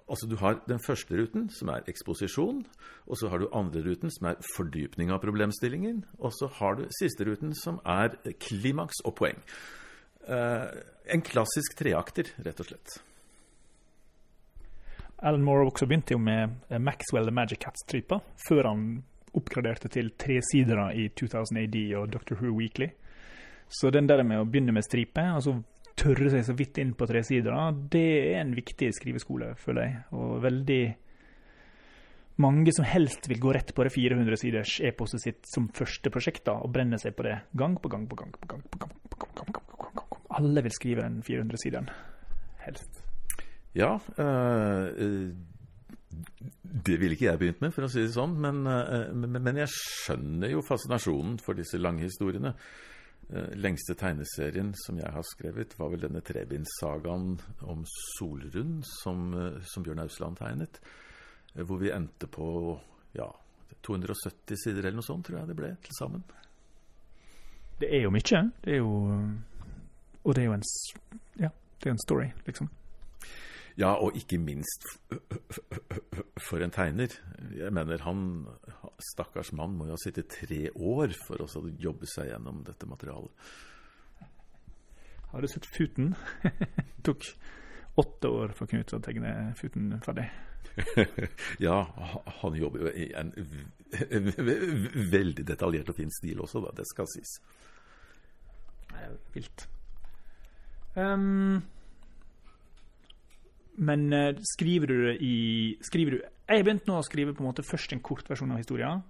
[0.10, 2.64] Altså Du har den første ruten, som er eksposisjon.
[3.08, 6.04] Og så har du andre ruten, som er fordypning av problemstillingen.
[6.20, 9.42] Og så har du siste ruten, som er klimaks og poeng.
[10.28, 10.68] Eh,
[11.14, 13.00] en klassisk treakter, rett og slett.
[15.24, 19.04] Alan Moore også begynte jo med Maxwell the Magic Cat-stripa, før han
[19.38, 22.90] oppgraderte til tre sider i 2000 AD og Doctor Who Weekly.
[23.68, 25.56] Så den der med å begynne med stripe, og så
[25.98, 27.56] tørre seg så vidt inn på tre sider,
[27.94, 30.04] det er en viktig skriveskole, føler jeg.
[30.18, 30.82] Og veldig
[32.44, 36.58] mange som helst vil gå rett på det 400-siders eposet sitt som første prosjekt da,
[36.66, 38.34] og brenne seg på det gang på gang på gang.
[38.34, 40.28] på gang, på gang, på gang, på gang, på gang, på gang.
[40.34, 41.90] Alle vil skrive den 400-sideren,
[42.66, 43.04] helst.
[43.78, 45.34] Ja, øh,
[46.64, 48.34] det ville ikke jeg begynt med, for å si det sånn.
[48.42, 52.54] Men, eh, men, jeg skjønner jo fascinasjonen for disse lange historiene.
[53.30, 59.62] Eh, lengste tegneserien som jeg har skrevet, var vel denne trebindssagaen om Solrund, som, eh,
[59.62, 60.80] som Bjørn Ausland tegnet.
[61.54, 62.80] Hvor vi endte på
[63.14, 63.30] ja,
[63.84, 66.24] 270 sider eller noe sånt, tror jeg det ble til sammen.
[67.80, 68.52] Det er jo mye.
[68.64, 68.94] Det er jo
[70.24, 70.64] Og det er jo en
[71.40, 71.50] Ja,
[71.80, 72.70] det er en story, liksom.
[73.80, 74.86] Ja, og ikke minst
[76.38, 77.14] for en tegner.
[77.58, 78.24] Jeg mener han
[79.14, 83.34] Stakkars mann må jo ha sittet tre år for å jobbe seg gjennom dette materialet.
[85.34, 86.14] Har du sett Futen?
[86.46, 87.26] det tok
[87.98, 90.28] åtte år for Knut å tegne Futen ferdig.
[91.68, 91.80] ja,
[92.42, 93.34] han jobber jo i en
[95.14, 96.74] veldig detaljert og fin stil også, da.
[96.78, 97.36] Det skal sies.
[99.34, 99.68] Vilt.
[100.94, 101.64] Um,
[103.78, 105.36] men uh, skriver du det i
[105.82, 108.52] skriver du, Jeg har begynt nå å skrive på en måte først en kort versjon
[108.54, 109.04] av historien.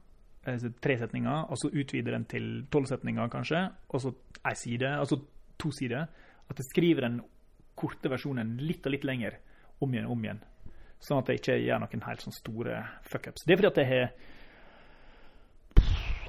[0.46, 4.14] altså tre setninger, og så utvide den til tolv setninger, kanskje, og så
[4.46, 5.22] ei side, altså
[5.58, 6.08] to sider.
[6.50, 7.22] At jeg skriver den
[7.76, 9.40] korte versjonen litt og litt lenger,
[9.80, 10.42] om igjen og om igjen.
[11.04, 13.44] Sånn at jeg ikke gjør noen helt sånn store fuckups.
[13.44, 14.33] Det er fordi at jeg har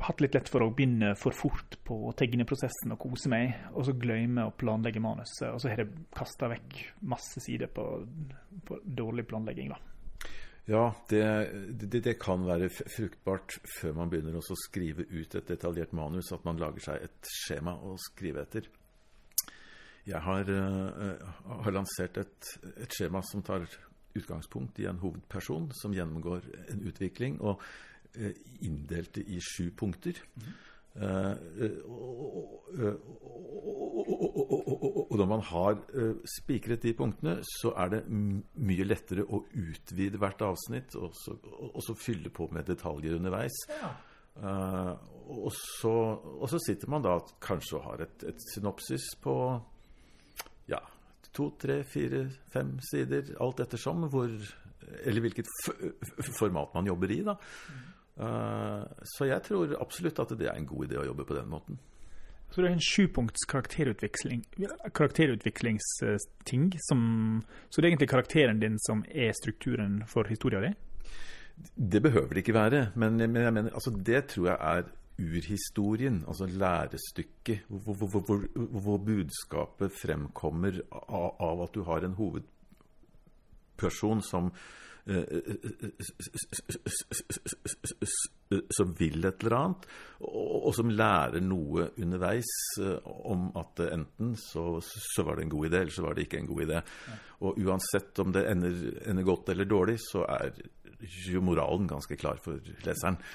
[0.05, 3.95] hatt litt lett for å begynne for fort på tegneprosessen og kose meg, og så
[3.97, 5.49] glemme å planlegge manuset.
[5.51, 6.79] Og så har jeg kasta vekk
[7.11, 7.89] masse sider på,
[8.69, 9.81] på dårlig planlegging, da.
[10.65, 11.25] Ja, det,
[11.77, 16.47] det, det, kan være fruktbart før man begynner å skrive ut et detaljert manus, at
[16.47, 18.71] man lager seg et skjema å skrive etter.
[20.09, 21.35] Jeg har, uh,
[21.65, 23.65] har lansert et, et, skjema som tar
[24.17, 27.41] utgangspunkt i en hovedperson som gjennomgår en utvikling.
[27.41, 27.61] og
[28.65, 30.21] inndelte i sju punkter.
[35.11, 35.79] Og når man har
[36.37, 42.31] spikret de punktene, så er det mye lettere å utvide hvert avsnitt og så, fylle
[42.31, 43.59] på med detaljer underveis.
[44.35, 44.95] Uh,
[45.31, 49.35] og, så, sitter man da kanskje og har et synopsis på
[50.71, 50.81] ja,
[51.35, 54.31] to, tre, fire, fem sider, alt ettersom hvor
[55.05, 55.49] Eller hvilket
[56.39, 57.35] format man jobber i, da.
[57.35, 57.94] Mm.
[58.21, 58.85] Eh,
[59.17, 61.81] så jeg tror absolutt at det er en god idé å jobbe på den måten.
[62.55, 64.45] Så det er en sjupunkts karakterutvikling,
[64.95, 67.01] karakterutviklingsting som
[67.69, 70.71] Så det er egentlig karakteren din som er strukturen for historia di?
[71.75, 76.25] Det behøver det ikke være, men, men jeg mener, altså det tror jeg er urhistorien,
[76.27, 84.23] altså lærestykket, hvor, hvor, hvor, hvor budskapet fremkommer av, av, at du har en hovedperson
[84.23, 84.53] som
[88.71, 89.87] som vil et eller annet,
[90.25, 92.53] og, som lærer noe underveis
[93.05, 96.41] om at enten så, så, var det en god idé, eller så var det ikke
[96.41, 96.81] en god idé.
[97.45, 98.81] Og uansett om det ender,
[99.11, 100.57] ender godt eller dårlig, så er
[101.29, 103.21] jo moralen ganske klar for leseren.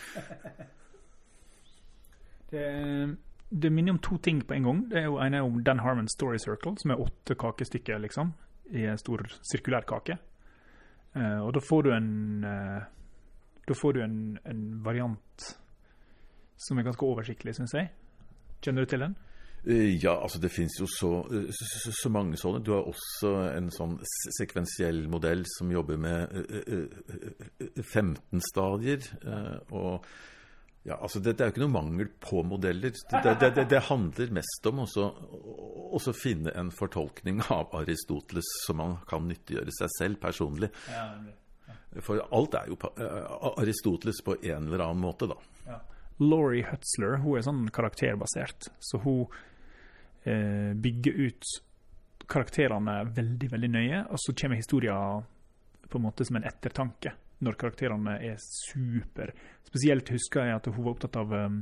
[2.50, 2.66] Det,
[3.50, 4.80] det minner om to ting på en gang.
[4.90, 8.32] Det er jo ene om Dan Harmons Story Circle, som er åtte kakestykker liksom,
[8.74, 10.18] i en stor sirkulær kake.
[11.16, 12.12] Uh, og da får du en
[12.46, 12.84] uh,
[13.68, 15.48] Da får du en, en, variant
[16.60, 17.90] som er ganske oversiktlig, syns jeg.
[18.62, 19.16] Kjenner du til den?
[19.66, 21.12] Uh, ja, altså det fins jo så,
[21.56, 22.62] så, så, mange sånne.
[22.66, 23.96] Du har også en sånn
[24.38, 26.36] sekvensiell modell som jobber med
[27.82, 29.08] 15 stadier.
[29.72, 30.06] og
[30.84, 32.94] ja, altså det, det, er jo ikke noe mangel på modeller.
[33.12, 39.28] Det, det, det handler mest om å finne en fortolkning av Aristoteles som man kan
[39.28, 40.72] nyttiggjøre seg selv personlig.
[42.06, 45.38] For alt er jo eh, Aristoteles på en eller annen måte, da.
[45.68, 45.80] Ja.
[46.22, 49.26] Laurie Hutzler hun er sånn karakterbasert, så hun
[50.24, 51.56] eh, bygger ut
[52.30, 55.26] karakterene veldig, veldig nøye, og så kommer historien
[55.90, 57.16] på en måte som en ettertanke
[57.46, 59.32] når karakterene er super.
[59.68, 61.62] Spesielt husker jeg at hun var opptatt av um,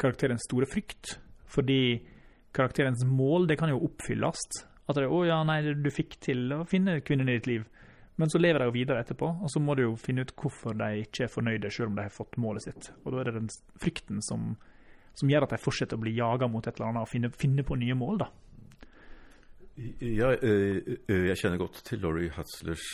[0.00, 1.16] karakterens store frykt.
[1.50, 2.00] Fordi
[2.56, 4.42] karakterens mål det kan jo oppfylles.
[4.90, 7.68] At det, 'Å ja, nei, du fikk til å finne kvinnen i ditt liv'.
[8.20, 10.74] Men så lever de jo videre etterpå, og så må du jo finne ut hvorfor
[10.76, 12.90] de ikke er fornøyde, selv om de har fått målet sitt.
[13.04, 13.48] Og da er det den
[13.80, 14.58] frykten som,
[15.16, 17.64] som gjør at de fortsetter å bli jaga mot et eller annet, og finne, finne
[17.64, 18.28] på nye mål, da.
[19.78, 22.86] Ja, jeg kjenner godt til Laurie Hatzlers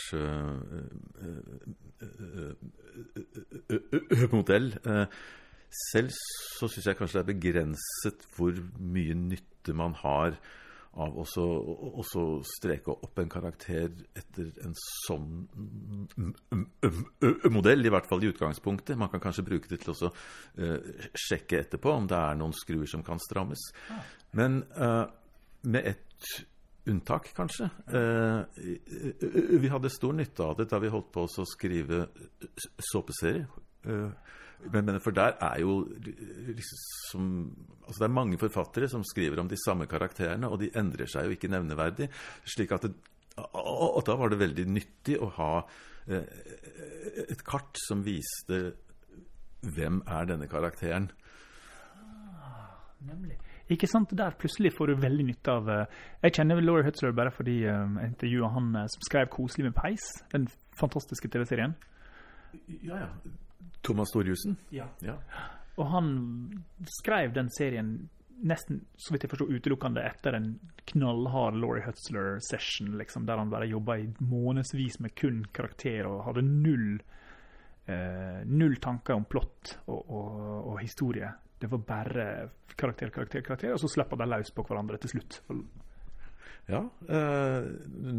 [4.31, 4.69] modell.
[5.91, 10.37] Selv så syns jeg kanskje det er begrenset hvor mye nytte man har
[10.97, 11.25] av å
[12.47, 14.73] streke opp en karakter etter en
[15.05, 15.45] sånn
[17.53, 18.97] modell, i hvert fall i utgangspunktet.
[18.97, 20.11] Man kan kanskje bruke det til å
[21.27, 23.61] sjekke etterpå om det er noen skruer som kan strammes.
[24.37, 24.63] Men
[25.67, 26.47] med ett
[26.87, 27.69] unntak, kanskje.
[27.87, 28.41] Eh,
[29.61, 32.07] vi hadde stor nytte av det da vi holdt på å skrive
[32.91, 33.47] såpeserie.
[33.87, 34.35] Eh,
[34.73, 35.83] men, for der er jo
[36.57, 37.27] liksom
[37.87, 41.27] Altså det er mange forfattere som skriver om de samme karakterene, og de endrer seg
[41.27, 42.09] jo ikke nevneverdig.
[42.43, 42.91] slik at det,
[43.53, 45.51] Og da var det veldig nyttig å ha
[46.07, 46.25] eh,
[47.29, 48.73] et kart som viste
[49.61, 51.11] hvem er denne karakteren.
[51.95, 53.39] Ah, nemlig.
[53.73, 54.13] Ikke sant?
[54.15, 57.97] Der plutselig får du veldig nytte av uh, Jeg kjenner Laurie Hutzler bare fordi um,
[57.99, 60.47] jeg intervjua han uh, som skrev 'Koselig med peis', den
[60.79, 61.75] fantastiske TV-serien.
[62.83, 63.09] Ja, ja.
[63.83, 64.57] Thomas Storjussen?
[64.71, 64.87] Ja.
[65.03, 65.17] ja.
[65.77, 66.07] Og han
[66.99, 70.49] skrev den serien nesten, så vidt jeg forstår, utelukkende etter en
[70.91, 76.45] knallhard Laurie Hutzler-session, liksom, der han bare jobba i månedsvis med kun karakterer og hadde
[76.47, 76.99] null
[77.87, 80.31] Uh, null tanker om plott og, og,
[80.73, 81.29] og, historie.
[81.57, 82.23] Det var bare
[82.77, 85.39] karakter, karakter, karakter, og så slipper de løs på hverandre til slutt.
[86.67, 86.81] Ja.
[86.83, 87.67] Eh,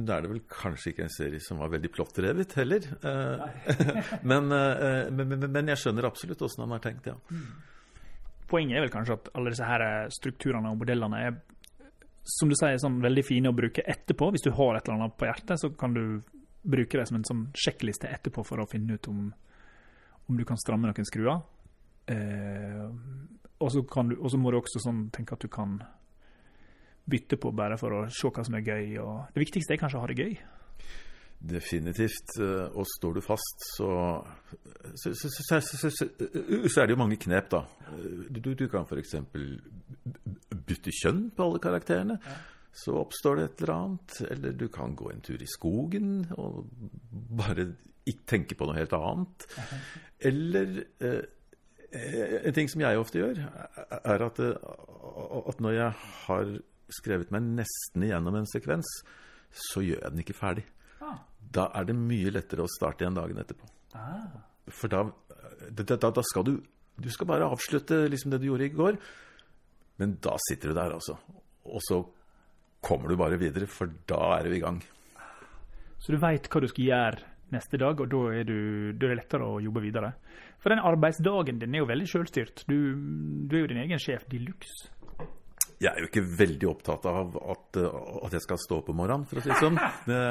[0.09, 2.89] da er det vel kanskje ikke en serie som var veldig plottdrevet heller.
[2.97, 3.45] Eh,
[4.31, 7.19] men, eh, men, men, men, jeg skjønner absolutt åssen han har tenkt, ja.
[8.49, 9.85] Poenget er vel kanskje at alle disse her
[10.17, 11.39] strukturene og modellene er
[12.29, 14.31] som du sier, sånn veldig fine å bruke etterpå.
[14.35, 16.03] Hvis du har et eller annet på hjertet, så kan du
[16.69, 19.31] bruke det som en sånn sjekkliste etterpå for å finne ut om,
[20.29, 21.41] om du kan stramme noen skruer.
[22.09, 22.85] Eh,
[23.59, 25.79] og så må du også sånn tenke at du kan
[27.09, 28.99] bytte på bare for å se hva som er gøy.
[29.03, 30.37] Og det viktigste er kanskje å ha det gøy.
[31.39, 32.37] Definitivt.
[32.75, 33.91] Og står du fast, så
[34.95, 35.31] så, så,
[35.61, 37.63] så, så er det jo mange knep, da.
[38.31, 39.17] Du, du kan f.eks.
[40.69, 42.19] bytte kjønn på alle karakterene.
[42.25, 42.39] Ja.
[42.79, 44.19] Så oppstår det et eller annet.
[44.31, 46.69] Eller du kan gå en tur i skogen og
[47.11, 47.73] bare
[48.09, 49.49] ikke tenke på noe helt annet.
[50.29, 51.23] Eller eh,
[51.93, 53.39] en ting som jeg ofte gjør,
[53.99, 55.93] er at, at når jeg
[56.27, 56.51] har
[56.99, 58.89] skrevet meg nesten igjennom en sekvens,
[59.53, 60.65] så gjør jeg den ikke ferdig.
[61.05, 61.23] Ah.
[61.41, 63.69] Da er det mye lettere å starte igjen dagen etterpå.
[63.97, 64.37] Ah.
[64.69, 65.07] For da,
[65.73, 66.59] da, da, skal du
[66.99, 68.97] Du skal bare avslutte liksom det du gjorde i går.
[70.03, 71.15] Men da sitter du der, altså.
[71.65, 72.03] Og så
[72.83, 74.81] kommer du bare videre, for da er du i gang.
[76.03, 78.59] Så du veit hva du skal gjøre neste dag, og da er, du,
[78.93, 80.13] da er, det lettere å jobbe videre.
[80.63, 82.65] For den arbeidsdagen din er jo veldig sjølstyrt.
[82.69, 82.79] Du,
[83.49, 84.89] du, er jo din egen sjef de luxe.
[85.79, 89.29] Jeg er jo ikke veldig opptatt av at, at jeg skal stå opp om morgenen,
[89.31, 89.79] for å si det sånn.
[90.09, 90.25] Det,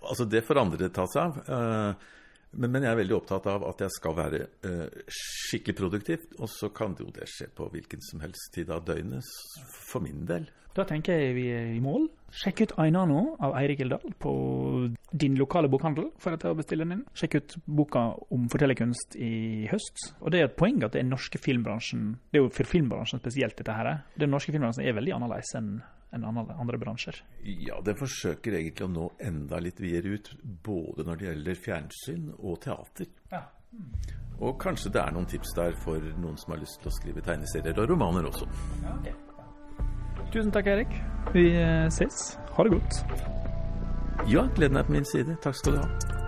[0.00, 1.36] altså, det får andre ta seg av.
[1.50, 2.16] Uh,
[2.50, 6.24] men, men, jeg er veldig opptatt av at jeg skal være uh, skikkelig produktiv.
[6.40, 9.28] Og så kan det jo det skje på hvilken som helst tid av døgnet,
[9.90, 10.48] for min del.
[10.76, 12.08] Da tenker jeg vi er i mål.
[12.30, 14.32] Sjekk ut Ainano av Eirik Eldal på
[15.10, 17.04] din lokale bokhandel for å bestille den inn.
[17.18, 20.10] Sjekk ut boka om fortellerkunst i høst.
[20.20, 23.22] Og det er et poeng at det er norske filmbransjen Det er jo for filmbransjen
[23.22, 23.90] spesielt, dette her.
[24.20, 27.20] Den norske filmbransjen er veldig annerledes enn enn andre bransjer.
[27.46, 32.24] Ja, den forsøker egentlig å nå enda litt videre ut, både når det gjelder fjernsyn
[32.38, 33.12] og teater.
[33.30, 33.44] Ja.
[33.70, 33.92] Mm.
[34.40, 37.22] Og kanskje det er noen tips der for noen som har lyst til å skrive
[37.22, 38.48] tegneserier og romaner også.
[38.82, 39.14] Ja, okay.
[40.30, 40.92] Tusen takk, Erik.
[41.34, 42.38] Vi eh, ses.
[42.54, 43.04] Ha det godt.
[44.30, 45.36] Ja, gleden er på min side.
[45.42, 46.19] Takk skal du ha.